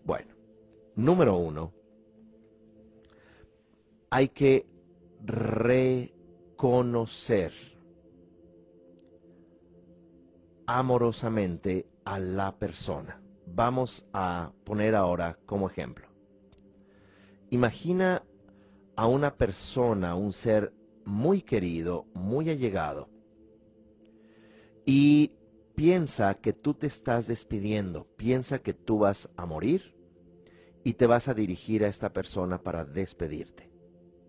[0.03, 0.33] Bueno,
[0.95, 1.71] número uno,
[4.09, 4.67] hay que
[5.23, 6.51] reconocer
[10.79, 13.21] amorosamente a la persona.
[13.45, 16.07] Vamos a poner ahora como ejemplo.
[17.49, 18.23] Imagina
[18.95, 23.09] a una persona, un ser muy querido, muy allegado,
[24.85, 25.33] y
[25.75, 29.95] piensa que tú te estás despidiendo, piensa que tú vas a morir
[30.85, 33.69] y te vas a dirigir a esta persona para despedirte.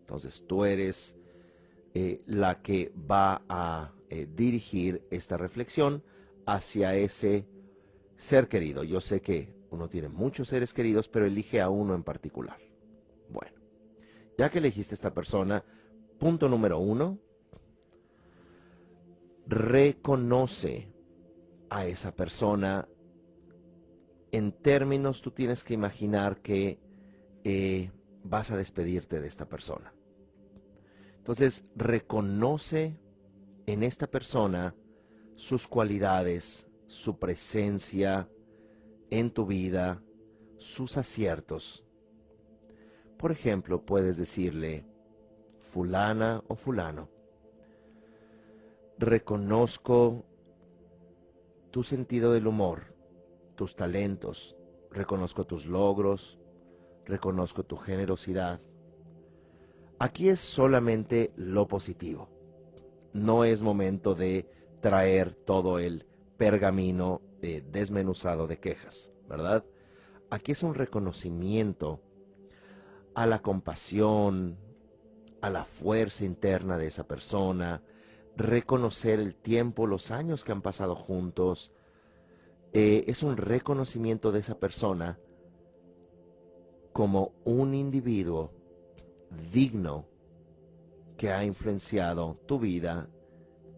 [0.01, 1.17] Entonces tú eres
[1.95, 6.03] eh, la que va a eh, dirigir esta reflexión
[6.47, 7.47] hacia ese
[8.17, 8.85] ser querido.
[8.85, 12.59] Yo sé que uno tiene muchos seres queridos, pero elige a uno en particular.
[13.31, 13.57] Bueno,
[14.39, 15.65] ya que elegiste esta persona,
[16.19, 17.19] punto número uno,
[19.47, 20.89] reconoce
[21.71, 22.87] a esa persona
[24.31, 26.79] en términos tú tienes que imaginar que
[27.45, 27.91] eh,
[28.25, 29.93] vas a despedirte de esta persona.
[31.19, 32.99] Entonces, reconoce
[33.67, 34.75] en esta persona
[35.43, 38.29] sus cualidades, su presencia
[39.11, 40.01] en tu vida,
[40.57, 41.85] sus aciertos.
[43.19, 44.87] Por ejemplo, puedes decirle,
[45.59, 47.09] fulana o fulano,
[48.99, 50.25] reconozco
[51.73, 52.95] tu sentido del humor,
[53.57, 54.57] tus talentos,
[54.93, 56.39] reconozco tus logros,
[57.05, 58.61] reconozco tu generosidad.
[59.99, 62.29] Aquí es solamente lo positivo.
[63.13, 66.05] No es momento de traer todo el
[66.37, 69.65] pergamino eh, desmenuzado de quejas, ¿verdad?
[70.29, 72.01] Aquí es un reconocimiento
[73.15, 74.59] a la compasión,
[75.41, 77.83] a la fuerza interna de esa persona,
[78.37, 81.73] reconocer el tiempo, los años que han pasado juntos.
[82.73, 85.19] Eh, es un reconocimiento de esa persona
[86.93, 88.51] como un individuo
[89.53, 90.07] digno
[91.17, 93.09] que ha influenciado tu vida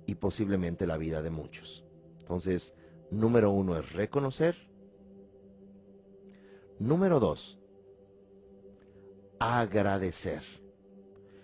[0.06, 1.84] y posiblemente la vida de muchos.
[2.20, 2.74] Entonces,
[3.10, 4.56] número uno es reconocer.
[6.78, 7.58] Número dos,
[9.38, 10.42] agradecer.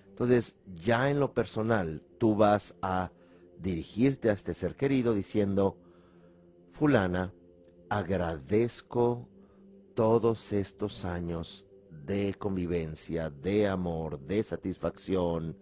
[0.08, 3.10] Entonces, ya en lo personal, tú vas a
[3.58, 5.76] dirigirte a este ser querido diciendo,
[6.72, 7.32] fulana,
[7.88, 9.28] agradezco
[9.94, 11.66] todos estos años
[12.06, 15.56] de convivencia, de amor, de satisfacción,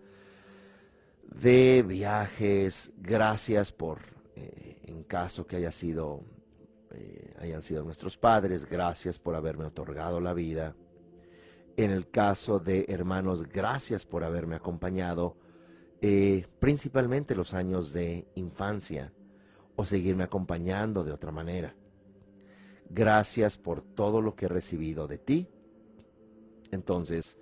[1.34, 2.92] de viajes.
[2.98, 4.00] Gracias por,
[4.34, 6.22] eh, en caso que haya sido,
[6.90, 10.74] eh, hayan sido nuestros padres, gracias por haberme otorgado la vida.
[11.76, 15.36] En el caso de hermanos, gracias por haberme acompañado,
[16.00, 19.12] eh, principalmente los años de infancia,
[19.76, 21.76] o seguirme acompañando de otra manera.
[22.90, 25.46] Gracias por todo lo que he recibido de ti.
[26.72, 27.38] Entonces,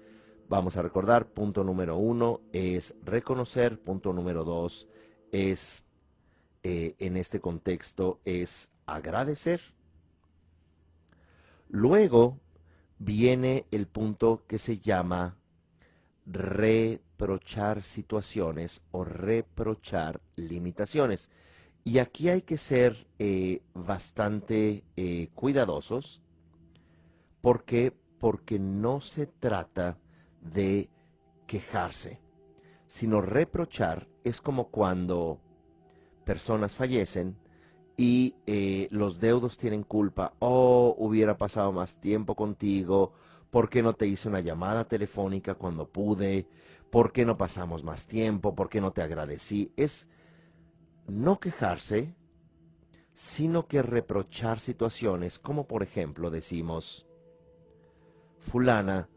[0.48, 4.88] vamos a recordar, punto número uno es reconocer, punto número dos
[5.32, 5.84] es,
[6.62, 9.60] eh, en este contexto, es agradecer.
[11.68, 12.38] Luego
[12.98, 15.36] viene el punto que se llama
[16.26, 21.30] reprochar situaciones o reprochar limitaciones.
[21.84, 26.20] Y aquí hay que ser eh, bastante eh, cuidadosos.
[27.40, 27.92] ¿Por qué?
[28.18, 29.98] Porque no se trata
[30.52, 30.90] de
[31.46, 32.20] quejarse,
[32.86, 35.40] sino reprochar es como cuando
[36.24, 37.36] personas fallecen
[37.96, 40.34] y eh, los deudos tienen culpa.
[40.40, 43.12] Oh, hubiera pasado más tiempo contigo.
[43.50, 46.46] ¿Por qué no te hice una llamada telefónica cuando pude?
[46.90, 48.54] ¿Por qué no pasamos más tiempo?
[48.54, 49.72] ¿Por qué no te agradecí?
[49.76, 50.08] Es
[51.06, 52.14] no quejarse,
[53.14, 57.06] sino que reprochar situaciones, como por ejemplo decimos,
[58.38, 59.08] fulana,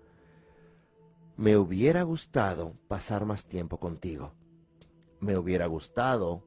[1.40, 4.34] me hubiera gustado pasar más tiempo contigo.
[5.22, 6.44] Me hubiera gustado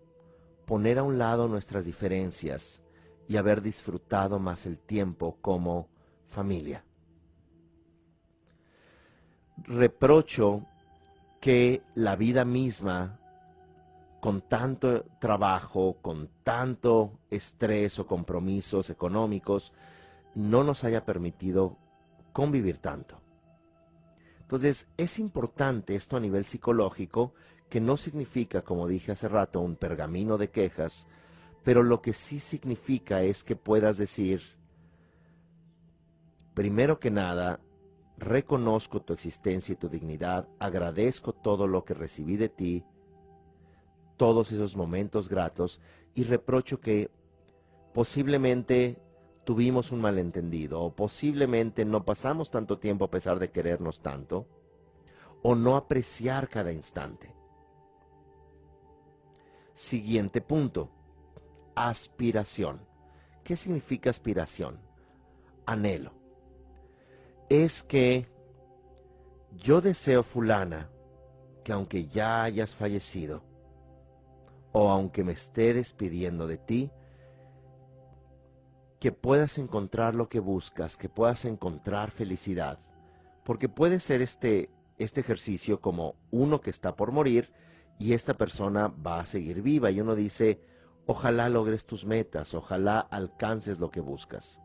[0.66, 2.84] poner a un lado nuestras diferencias
[3.26, 5.88] y haber disfrutado más el tiempo como
[6.28, 6.84] familia.
[9.64, 10.66] Reprocho
[11.40, 13.18] que la vida misma
[14.20, 19.72] con tanto trabajo, con tanto estrés o compromisos económicos,
[20.34, 21.78] no nos haya permitido
[22.34, 23.21] convivir tanto.
[24.52, 27.32] Entonces, es importante esto a nivel psicológico,
[27.70, 31.08] que no significa, como dije hace rato, un pergamino de quejas,
[31.64, 34.42] pero lo que sí significa es que puedas decir,
[36.52, 37.60] primero que nada,
[38.18, 42.84] reconozco tu existencia y tu dignidad, agradezco todo lo que recibí de ti,
[44.18, 45.80] todos esos momentos gratos
[46.14, 47.10] y reprocho que
[47.94, 48.98] posiblemente
[49.44, 54.46] tuvimos un malentendido o posiblemente no pasamos tanto tiempo a pesar de querernos tanto
[55.42, 57.34] o no apreciar cada instante.
[59.72, 60.90] Siguiente punto,
[61.74, 62.80] aspiración.
[63.42, 64.78] ¿Qué significa aspiración?
[65.66, 66.12] Anhelo.
[67.48, 68.28] Es que
[69.56, 70.90] yo deseo fulana
[71.64, 73.42] que aunque ya hayas fallecido,
[74.72, 76.90] o aunque me esté despidiendo de ti,
[79.02, 82.78] que puedas encontrar lo que buscas, que puedas encontrar felicidad.
[83.42, 87.52] Porque puede ser este, este ejercicio como uno que está por morir
[87.98, 90.60] y esta persona va a seguir viva y uno dice,
[91.04, 94.60] ojalá logres tus metas, ojalá alcances lo que buscas,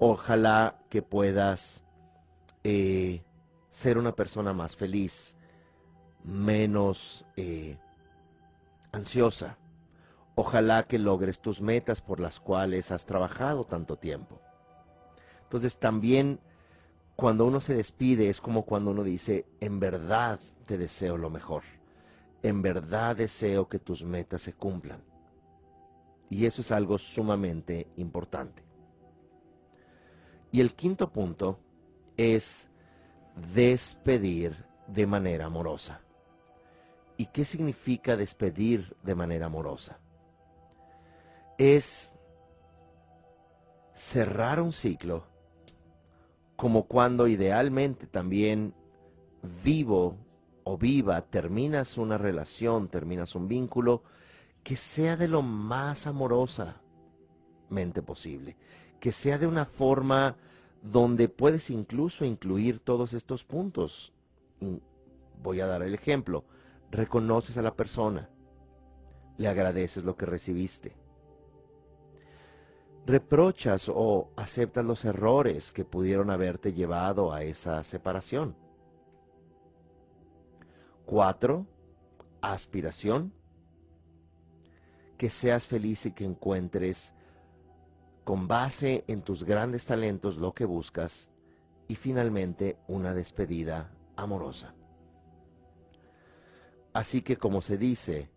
[0.00, 1.84] ojalá que puedas
[2.64, 3.22] eh,
[3.68, 5.36] ser una persona más feliz,
[6.24, 7.78] menos eh,
[8.90, 9.56] ansiosa.
[10.40, 14.40] Ojalá que logres tus metas por las cuales has trabajado tanto tiempo.
[15.42, 16.38] Entonces también
[17.16, 21.64] cuando uno se despide es como cuando uno dice, en verdad te deseo lo mejor,
[22.44, 25.02] en verdad deseo que tus metas se cumplan.
[26.30, 28.62] Y eso es algo sumamente importante.
[30.52, 31.58] Y el quinto punto
[32.16, 32.68] es
[33.54, 34.54] despedir
[34.86, 36.00] de manera amorosa.
[37.16, 39.98] ¿Y qué significa despedir de manera amorosa?
[41.58, 42.14] Es
[43.92, 45.24] cerrar un ciclo
[46.56, 48.74] como cuando idealmente también
[49.62, 50.16] vivo
[50.64, 54.02] o viva terminas una relación, terminas un vínculo,
[54.62, 58.56] que sea de lo más amorosamente posible,
[59.00, 60.36] que sea de una forma
[60.82, 64.12] donde puedes incluso incluir todos estos puntos.
[65.42, 66.44] Voy a dar el ejemplo
[66.90, 68.28] reconoces a la persona,
[69.36, 70.96] le agradeces lo que recibiste,
[73.08, 78.54] reprochas o aceptas los errores que pudieron haberte llevado a esa separación.
[81.06, 81.66] Cuatro,
[82.42, 83.32] aspiración,
[85.16, 87.14] que seas feliz y que encuentres
[88.24, 91.30] con base en tus grandes talentos lo que buscas
[91.88, 94.74] y finalmente una despedida amorosa.
[96.92, 98.30] Así que como se dice,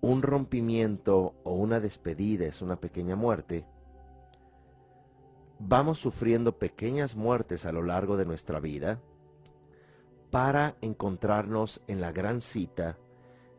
[0.00, 3.64] un rompimiento o una despedida es una pequeña muerte,
[5.58, 9.00] vamos sufriendo pequeñas muertes a lo largo de nuestra vida
[10.30, 12.96] para encontrarnos en la gran cita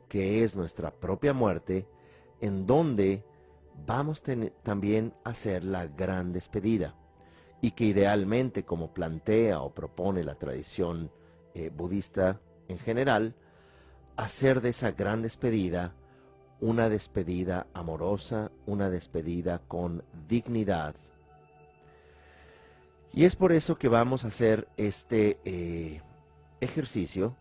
[0.08, 1.88] que es nuestra propia muerte,
[2.42, 3.24] en donde
[3.86, 4.24] vamos
[4.64, 6.96] también a hacer la gran despedida
[7.62, 11.12] y que idealmente, como plantea o propone la tradición
[11.54, 13.36] eh, budista en general,
[14.18, 15.94] hacer de esa gran despedida
[16.62, 20.96] una despedida amorosa, una despedida con dignidad.
[23.14, 26.02] Y es por eso que vamos a hacer este eh,
[26.60, 27.36] ejercicio.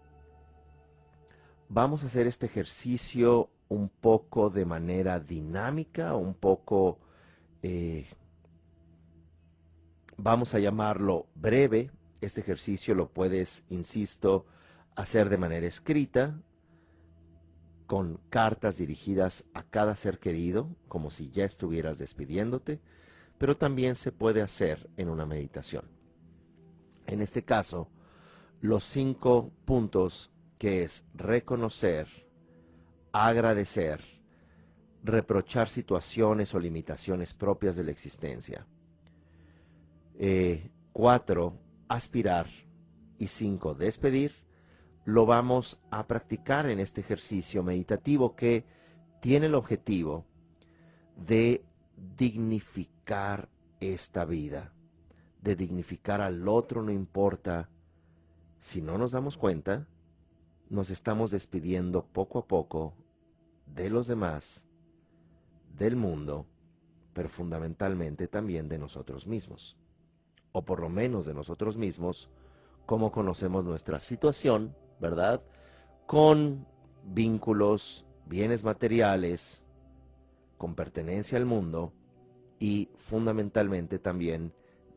[1.69, 6.99] Vamos a hacer este ejercicio un poco de manera dinámica, un poco,
[7.63, 8.07] eh,
[10.17, 11.91] vamos a llamarlo breve.
[12.21, 14.47] Este ejercicio lo puedes, insisto,
[14.97, 16.41] hacer de manera escrita,
[17.89, 22.81] con cartas dirigidas a cada ser querido, como si ya estuvieras despidiéndote,
[23.39, 25.87] pero también se puede hacer en una meditación.
[27.07, 27.89] En este caso,
[28.61, 32.09] los cinco puntos que es reconocer,
[33.11, 34.05] agradecer,
[35.03, 38.67] reprochar situaciones o limitaciones propias de la existencia.
[40.19, 41.55] Eh, cuatro,
[41.89, 42.49] aspirar.
[43.21, 44.48] Y cinco, despedir
[45.09, 48.67] lo vamos a practicar en este ejercicio meditativo que
[49.23, 50.27] tiene el objetivo
[51.17, 51.65] de
[52.19, 53.49] dignificar
[53.81, 54.75] esta vida,
[55.41, 57.71] de dignificar al otro, no importa.
[58.59, 59.89] Si no nos damos cuenta,
[60.69, 62.93] nos estamos despidiendo poco a poco
[63.65, 64.69] de los demás,
[65.75, 66.45] del mundo,
[67.15, 69.79] pero fundamentalmente también de nosotros mismos,
[70.53, 72.29] o por lo menos de nosotros mismos,
[72.85, 75.43] como conocemos nuestra situación, ¿verdad?
[76.07, 76.67] Con
[77.05, 79.65] vínculos, bienes materiales,
[80.57, 81.93] con pertenencia al mundo
[82.59, 84.53] y fundamentalmente también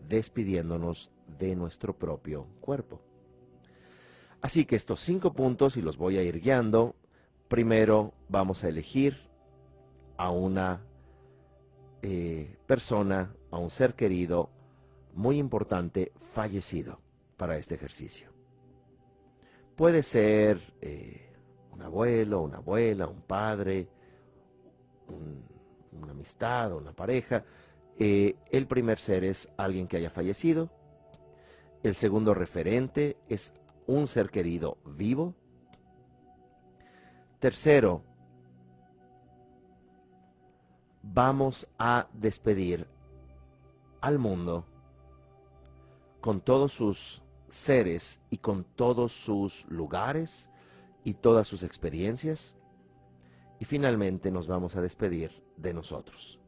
[0.07, 3.01] despidiéndonos de nuestro propio cuerpo.
[4.41, 6.95] Así que estos cinco puntos, y los voy a ir guiando,
[7.47, 9.29] primero vamos a elegir
[10.17, 10.81] a una
[12.01, 14.49] eh, persona, a un ser querido
[15.13, 16.99] muy importante fallecido
[17.37, 18.30] para este ejercicio.
[19.81, 21.33] Puede ser eh,
[21.71, 23.89] un abuelo, una abuela, un padre,
[25.91, 27.43] una amistad, una pareja.
[27.97, 30.69] Eh, el primer ser es alguien que haya fallecido.
[31.81, 33.55] El segundo referente es
[33.87, 35.33] un ser querido vivo.
[37.39, 38.03] Tercero,
[41.01, 42.85] vamos a despedir
[43.99, 44.63] al mundo
[46.21, 47.20] con todos sus
[47.51, 50.49] seres y con todos sus lugares
[51.03, 52.55] y todas sus experiencias.
[53.59, 56.39] Y finalmente nos vamos a despedir de nosotros.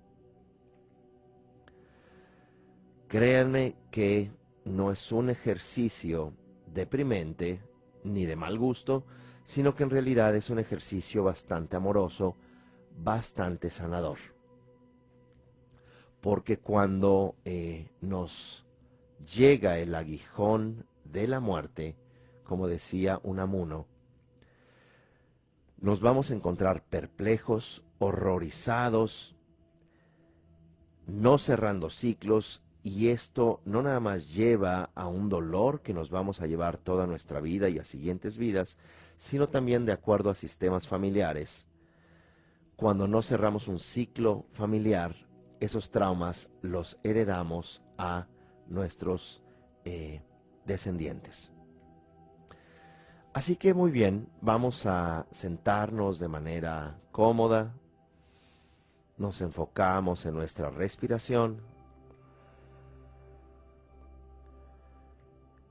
[3.07, 4.31] Créanme que
[4.65, 6.33] no es un ejercicio
[6.65, 7.61] deprimente
[8.03, 9.05] ni de mal gusto,
[9.43, 12.35] sino que en realidad es un ejercicio bastante amoroso,
[12.97, 14.17] bastante sanador.
[16.21, 18.65] Porque cuando eh, nos
[19.25, 21.95] llega el aguijón de la muerte,
[22.43, 23.87] como decía Unamuno,
[25.77, 29.35] nos vamos a encontrar perplejos, horrorizados,
[31.05, 36.41] no cerrando ciclos y esto no nada más lleva a un dolor que nos vamos
[36.41, 38.77] a llevar toda nuestra vida y a siguientes vidas,
[39.15, 41.67] sino también de acuerdo a sistemas familiares.
[42.75, 45.15] Cuando no cerramos un ciclo familiar,
[45.59, 48.27] esos traumas los heredamos a
[48.67, 49.43] nuestros
[49.85, 50.21] eh,
[50.65, 51.51] descendientes.
[53.33, 57.73] Así que muy bien, vamos a sentarnos de manera cómoda,
[59.17, 61.61] nos enfocamos en nuestra respiración.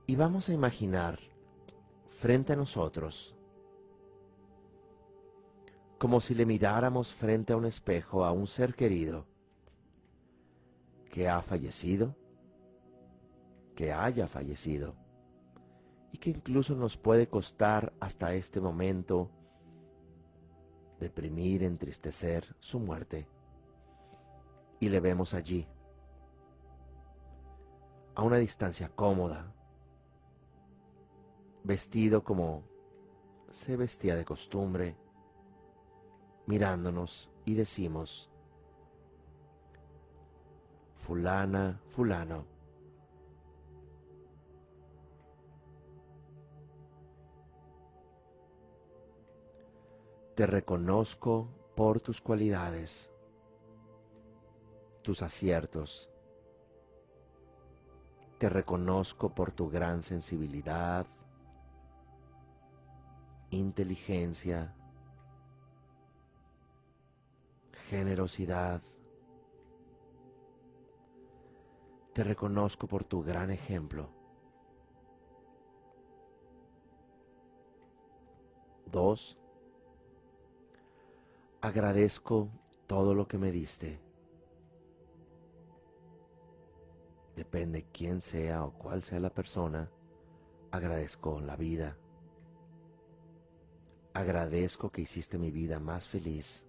[0.07, 1.19] Y vamos a imaginar
[2.19, 3.37] frente a nosotros
[6.03, 9.25] como si le miráramos frente a un espejo a un ser querido
[11.13, 12.17] que ha fallecido,
[13.91, 14.95] haya fallecido
[16.13, 19.31] y que incluso nos puede costar hasta este momento
[21.01, 23.27] deprimir, entristecer su muerte.
[24.79, 25.67] Y le vemos allí,
[28.15, 29.53] a una distancia cómoda,
[31.65, 32.63] vestido como
[33.49, 34.97] se vestía de costumbre,
[36.47, 38.31] mirándonos y decimos,
[41.07, 42.52] fulana, fulano,
[50.35, 53.13] te reconozco por tus cualidades,
[55.03, 56.11] tus aciertos,
[58.39, 61.07] te reconozco por tu gran sensibilidad,
[63.51, 64.75] inteligencia,
[67.89, 68.83] generosidad.
[72.15, 74.09] Te reconozco por tu gran ejemplo.
[78.87, 79.39] Dos,
[81.63, 82.51] agradezco
[82.89, 84.01] todo lo que me diste.
[87.37, 89.89] Depende quién sea o cuál sea la persona,
[90.73, 91.97] agradezco la vida.
[94.13, 96.67] Agradezco que hiciste mi vida más feliz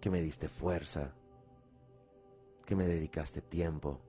[0.00, 1.14] que me diste fuerza,
[2.66, 4.00] que me dedicaste tiempo,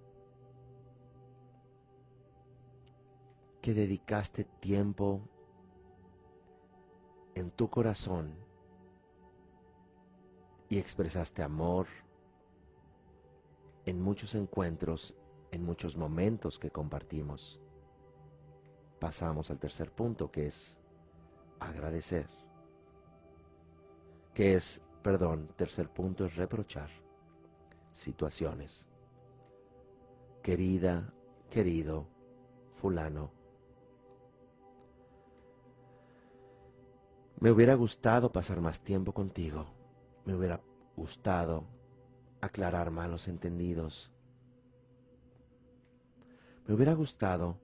[3.61, 5.29] que dedicaste tiempo
[7.36, 8.36] en tu corazón
[10.69, 11.88] y expresaste amor
[13.86, 15.15] en muchos encuentros,
[15.51, 17.59] en muchos momentos que compartimos.
[18.99, 20.77] Pasamos al tercer punto que es
[21.59, 22.27] agradecer,
[24.34, 26.89] que es Perdón, tercer punto es reprochar
[27.91, 28.88] situaciones.
[30.41, 31.13] Querida,
[31.49, 32.07] querido,
[32.75, 33.31] fulano.
[37.43, 39.65] Me hubiera gustado pasar más tiempo contigo.
[40.23, 40.61] Me hubiera
[40.95, 41.65] gustado
[42.39, 44.13] aclarar malos entendidos.
[46.65, 47.59] Me hubiera gustado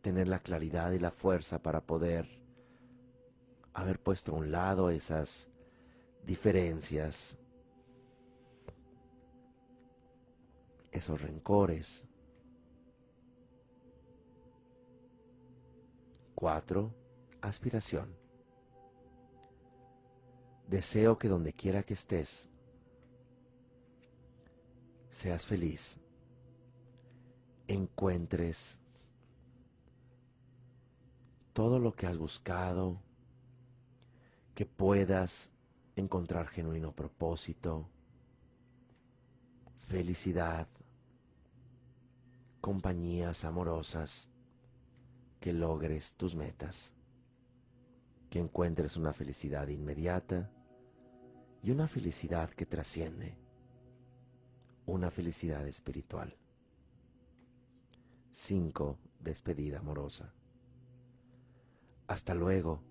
[0.00, 2.40] tener la claridad y la fuerza para poder
[3.74, 5.50] haber puesto a un lado esas
[6.24, 7.36] diferencias,
[10.92, 12.08] esos rencores.
[16.34, 16.94] Cuatro,
[17.42, 18.23] aspiración.
[20.68, 22.48] Deseo que donde quiera que estés,
[25.10, 26.00] seas feliz,
[27.68, 28.80] encuentres
[31.52, 33.00] todo lo que has buscado,
[34.54, 35.50] que puedas
[35.96, 37.88] encontrar genuino propósito,
[39.86, 40.66] felicidad,
[42.60, 44.30] compañías amorosas,
[45.40, 46.94] que logres tus metas,
[48.30, 50.50] que encuentres una felicidad inmediata
[51.64, 53.38] y una felicidad que trasciende,
[54.84, 56.36] una felicidad espiritual.
[58.32, 58.98] 5.
[59.18, 60.34] Despedida amorosa.
[62.06, 62.82] Hasta luego,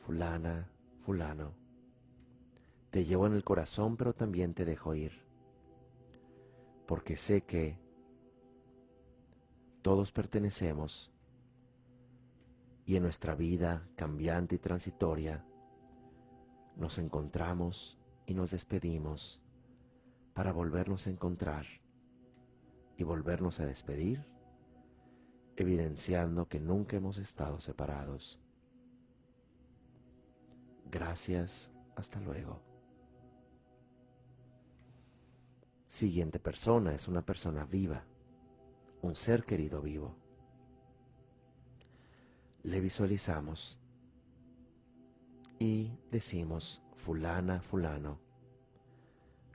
[0.00, 0.68] fulana,
[1.04, 1.54] fulano,
[2.90, 5.12] te llevo en el corazón, pero también te dejo ir,
[6.88, 7.78] porque sé que
[9.80, 11.12] todos pertenecemos
[12.84, 15.46] y en nuestra vida cambiante y transitoria
[16.76, 19.42] nos encontramos y nos despedimos
[20.34, 21.66] para volvernos a encontrar
[22.96, 24.26] y volvernos a despedir,
[25.56, 28.40] evidenciando que nunca hemos estado separados.
[30.90, 32.60] Gracias, hasta luego.
[35.86, 38.04] Siguiente persona es una persona viva,
[39.02, 40.16] un ser querido vivo.
[42.64, 43.78] Le visualizamos
[45.58, 48.18] y decimos, fulana, fulano,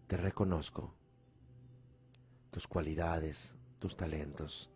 [0.08, 0.94] te reconozco
[2.52, 4.70] tus cualidades, tus talentos,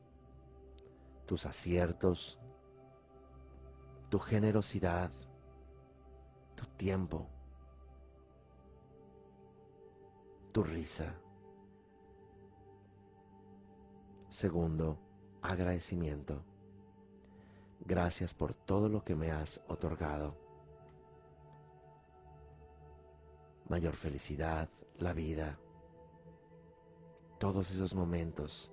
[1.25, 2.39] tus aciertos,
[4.09, 5.11] tu generosidad,
[6.55, 7.27] tu tiempo,
[10.51, 11.15] tu risa.
[14.29, 14.99] Segundo,
[15.41, 16.43] agradecimiento.
[17.81, 20.42] Gracias por todo lo que me has otorgado.
[23.73, 24.69] Mayor felicidad,
[24.99, 25.57] la vida,
[27.39, 28.71] todos esos momentos,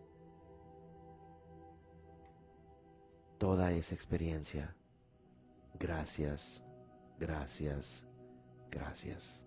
[3.38, 4.76] toda esa experiencia.
[5.78, 6.62] Gracias,
[7.18, 8.07] gracias,
[8.70, 9.46] gracias.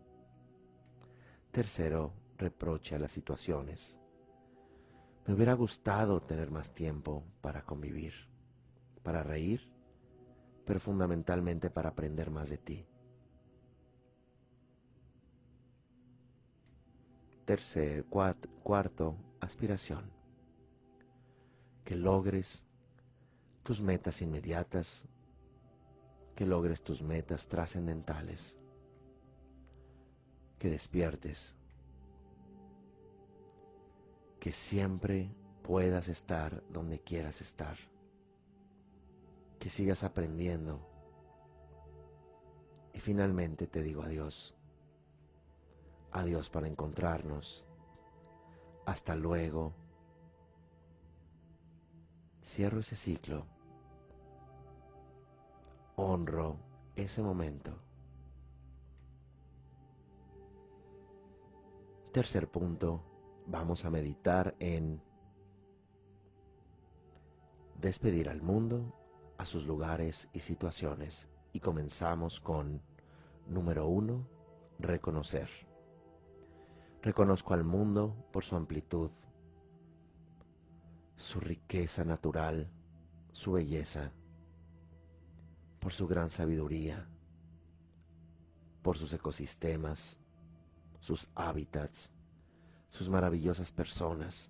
[1.52, 4.00] Tercero, reproche a las situaciones.
[5.28, 8.16] Me hubiera gustado tener más tiempo para convivir,
[9.04, 9.72] para reír,
[10.66, 12.88] pero fundamentalmente para aprender más de ti.
[17.46, 20.10] Tercer, cuarto, aspiración.
[21.84, 22.66] Que logres
[23.64, 25.06] tus metas inmediatas,
[26.36, 28.58] que logres tus metas trascendentales,
[30.58, 31.58] que despiertes,
[34.40, 35.30] que siempre
[35.64, 37.78] puedas estar donde quieras estar,
[39.60, 40.80] que sigas aprendiendo
[42.94, 44.56] y finalmente te digo adiós
[46.14, 47.66] Adiós para encontrarnos.
[48.86, 49.74] Hasta luego.
[52.44, 53.48] Cierro ese ciclo.
[55.96, 56.58] Honro
[56.96, 57.74] ese momento.
[62.12, 63.02] Tercer punto,
[63.48, 65.02] vamos a meditar en
[67.82, 68.94] despedir al mundo,
[69.40, 71.28] a sus lugares y situaciones.
[71.54, 72.84] Y comenzamos con
[73.48, 74.28] número uno,
[74.78, 75.73] reconocer.
[77.04, 79.12] Reconozco al mundo por su amplitud,
[81.18, 82.72] su riqueza natural,
[83.34, 84.14] su belleza,
[85.82, 87.06] por su gran sabiduría,
[88.82, 90.18] por sus ecosistemas,
[91.02, 92.10] sus hábitats,
[92.90, 94.50] sus maravillosas personas,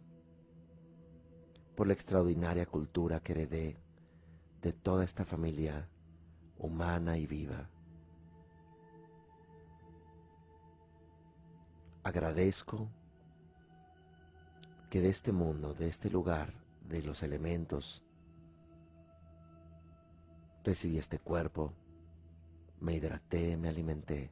[1.75, 3.77] por la extraordinaria cultura que heredé
[4.61, 5.89] de toda esta familia
[6.59, 7.67] humana y viva.
[12.03, 12.89] Agradezco
[14.89, 16.53] que de este mundo, de este lugar,
[16.87, 18.03] de los elementos,
[20.63, 21.73] recibí este cuerpo,
[22.79, 24.31] me hidraté, me alimenté.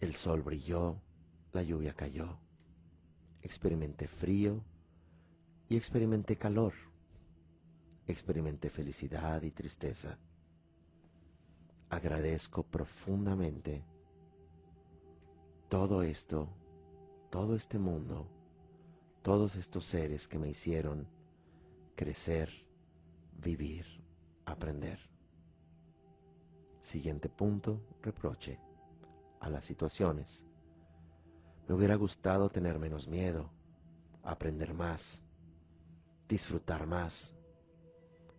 [0.00, 1.00] El sol brilló,
[1.52, 2.38] la lluvia cayó,
[3.40, 4.62] experimenté frío
[5.68, 6.74] y experimenté calor,
[8.06, 10.18] experimenté felicidad y tristeza.
[11.88, 13.84] Agradezco profundamente
[15.72, 16.50] todo esto,
[17.30, 18.28] todo este mundo,
[19.22, 21.08] todos estos seres que me hicieron
[21.94, 22.50] crecer,
[23.38, 23.86] vivir,
[24.44, 24.98] aprender.
[26.78, 28.60] Siguiente punto, reproche
[29.40, 30.46] a las situaciones.
[31.66, 33.50] Me hubiera gustado tener menos miedo,
[34.22, 35.22] aprender más,
[36.28, 37.34] disfrutar más,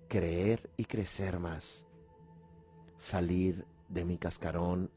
[0.07, 1.87] creer y crecer más,
[2.95, 4.91] salir de mi cascarón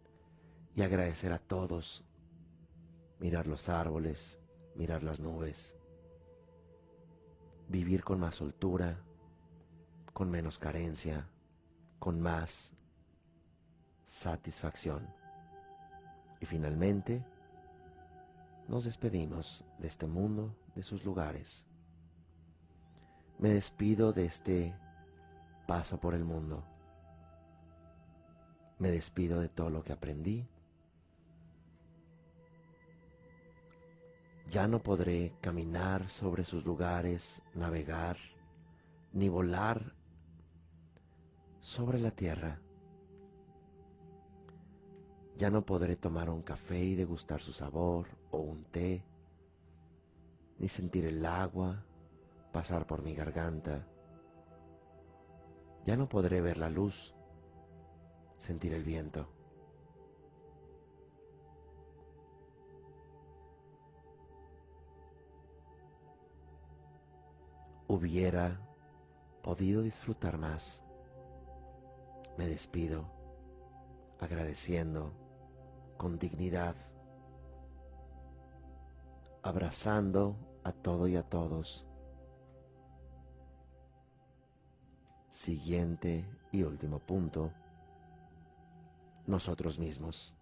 [0.74, 2.05] y agradecer a todos
[3.18, 4.38] mirar los árboles,
[4.74, 5.76] mirar las nubes,
[7.68, 9.02] vivir con más soltura,
[10.12, 11.28] con menos carencia,
[11.98, 12.74] con más
[14.04, 15.06] satisfacción.
[16.40, 17.24] Y finalmente,
[18.68, 21.66] nos despedimos de este mundo, de sus lugares.
[23.38, 24.74] Me despido de este
[25.66, 26.64] paso por el mundo.
[28.78, 30.48] Me despido de todo lo que aprendí,
[34.50, 38.16] Ya no podré caminar sobre sus lugares, navegar,
[39.12, 39.92] ni volar
[41.58, 42.60] sobre la tierra.
[45.36, 49.04] Ya no podré tomar un café y degustar su sabor o un té,
[50.58, 51.84] ni sentir el agua
[52.52, 53.84] pasar por mi garganta.
[55.84, 57.14] Ya no podré ver la luz,
[58.38, 59.35] sentir el viento.
[67.88, 68.60] Hubiera
[69.42, 70.84] podido disfrutar más.
[72.36, 73.04] Me despido
[74.20, 75.12] agradeciendo
[75.96, 76.74] con dignidad,
[79.42, 81.86] abrazando a todo y a todos.
[85.30, 87.52] Siguiente y último punto,
[89.26, 90.34] nosotros mismos.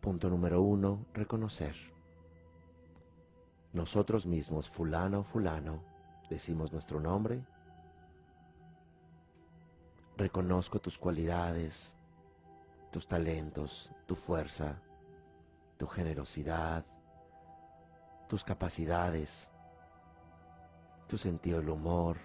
[0.00, 1.91] Punto número uno, reconocer.
[3.72, 5.82] Nosotros mismos, fulano fulano,
[6.28, 7.42] decimos nuestro nombre.
[10.16, 11.96] Reconozco tus cualidades,
[12.90, 14.80] tus talentos, tu fuerza,
[15.78, 16.84] tu generosidad,
[18.28, 19.50] tus capacidades,
[21.08, 22.18] tu sentido del humor,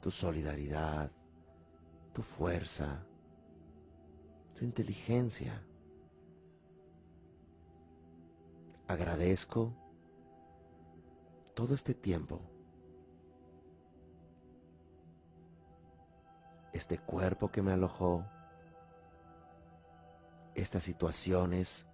[0.00, 1.10] tu solidaridad,
[2.12, 3.02] tu fuerza,
[4.54, 5.62] tu inteligencia.
[8.86, 9.83] Agradezco
[11.54, 12.40] todo este tiempo,
[16.72, 18.24] este cuerpo que me alojó,
[20.54, 21.86] estas situaciones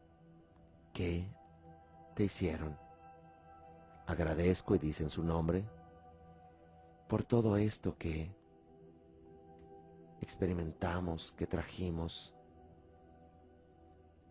[0.92, 1.26] que
[2.14, 2.76] te hicieron.
[4.06, 5.64] Agradezco y dicen su nombre
[7.08, 8.34] por todo esto que
[10.20, 12.34] experimentamos, que trajimos.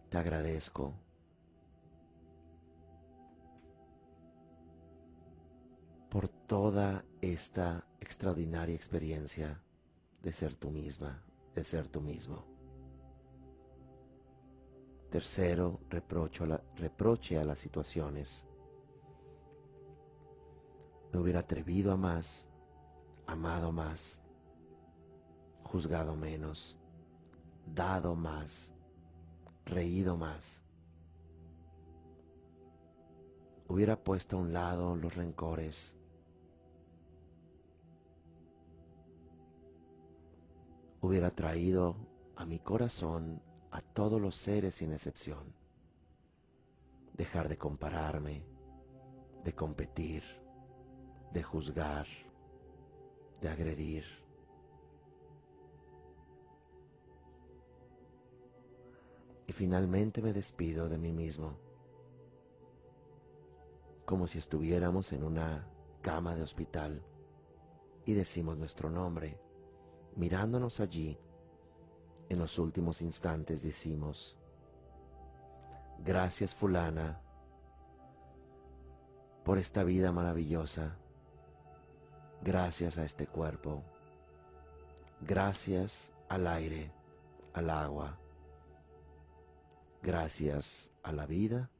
[0.09, 0.93] Te agradezco.
[6.09, 9.61] Por toda esta extraordinaria experiencia
[10.23, 12.45] de ser tú misma, de ser tú mismo.
[15.09, 18.47] Tercero, reproche a las situaciones.
[21.11, 22.47] Me hubiera atrevido a más,
[23.25, 24.21] amado más,
[25.63, 26.77] juzgado menos,
[27.65, 28.75] dado más,
[29.65, 30.63] reído más.
[33.67, 35.98] Hubiera puesto a un lado los rencores.
[41.01, 41.95] Hubiera traído
[42.35, 43.41] a mi corazón
[43.71, 45.53] a todos los seres sin excepción.
[47.13, 48.43] Dejar de compararme,
[49.43, 50.23] de competir,
[51.33, 52.07] de juzgar,
[53.41, 54.03] de agredir.
[59.47, 61.57] Y finalmente me despido de mí mismo,
[64.05, 65.67] como si estuviéramos en una
[66.01, 67.03] cama de hospital
[68.05, 69.39] y decimos nuestro nombre,
[70.19, 71.17] mirándonos allí
[72.27, 74.37] en los últimos instantes decimos,
[76.03, 77.21] gracias fulana
[79.45, 80.97] por esta vida maravillosa,
[82.41, 83.81] gracias a este cuerpo,
[85.21, 86.91] gracias al aire,
[87.53, 88.19] al agua,
[90.03, 91.71] gracias a la vida,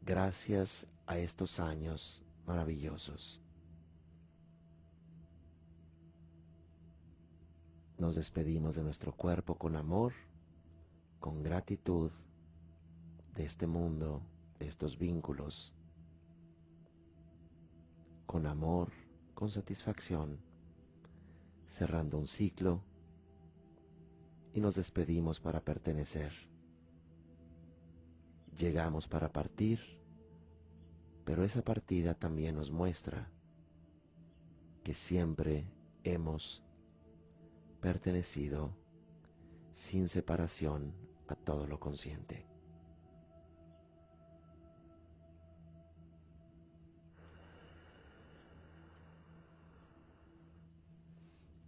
[0.00, 3.43] gracias a estos años maravillosos.
[7.96, 10.12] Nos despedimos de nuestro cuerpo con amor,
[11.20, 12.10] con gratitud
[13.36, 14.20] de este mundo,
[14.58, 15.72] de estos vínculos,
[18.26, 18.90] con amor,
[19.32, 20.40] con satisfacción,
[21.66, 22.82] cerrando un ciclo
[24.52, 26.32] y nos despedimos para pertenecer.
[28.58, 29.80] Llegamos para partir,
[31.24, 33.30] pero esa partida también nos muestra
[34.82, 35.68] que siempre
[36.02, 36.63] hemos
[37.84, 38.70] pertenecido
[39.70, 40.94] sin separación
[41.28, 42.46] a todo lo consciente.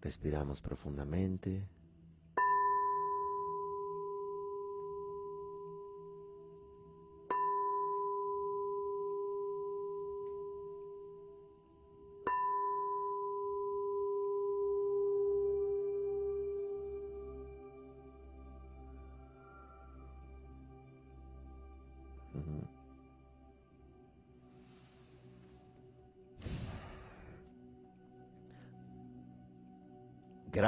[0.00, 1.75] Respiramos profundamente.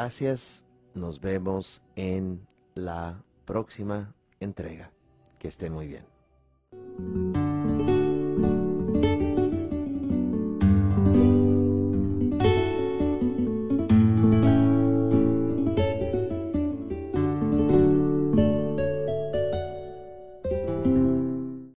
[0.01, 2.47] Gracias, nos vemos en
[2.77, 4.93] la próxima entrega.
[5.41, 7.48] Que estén muy bien.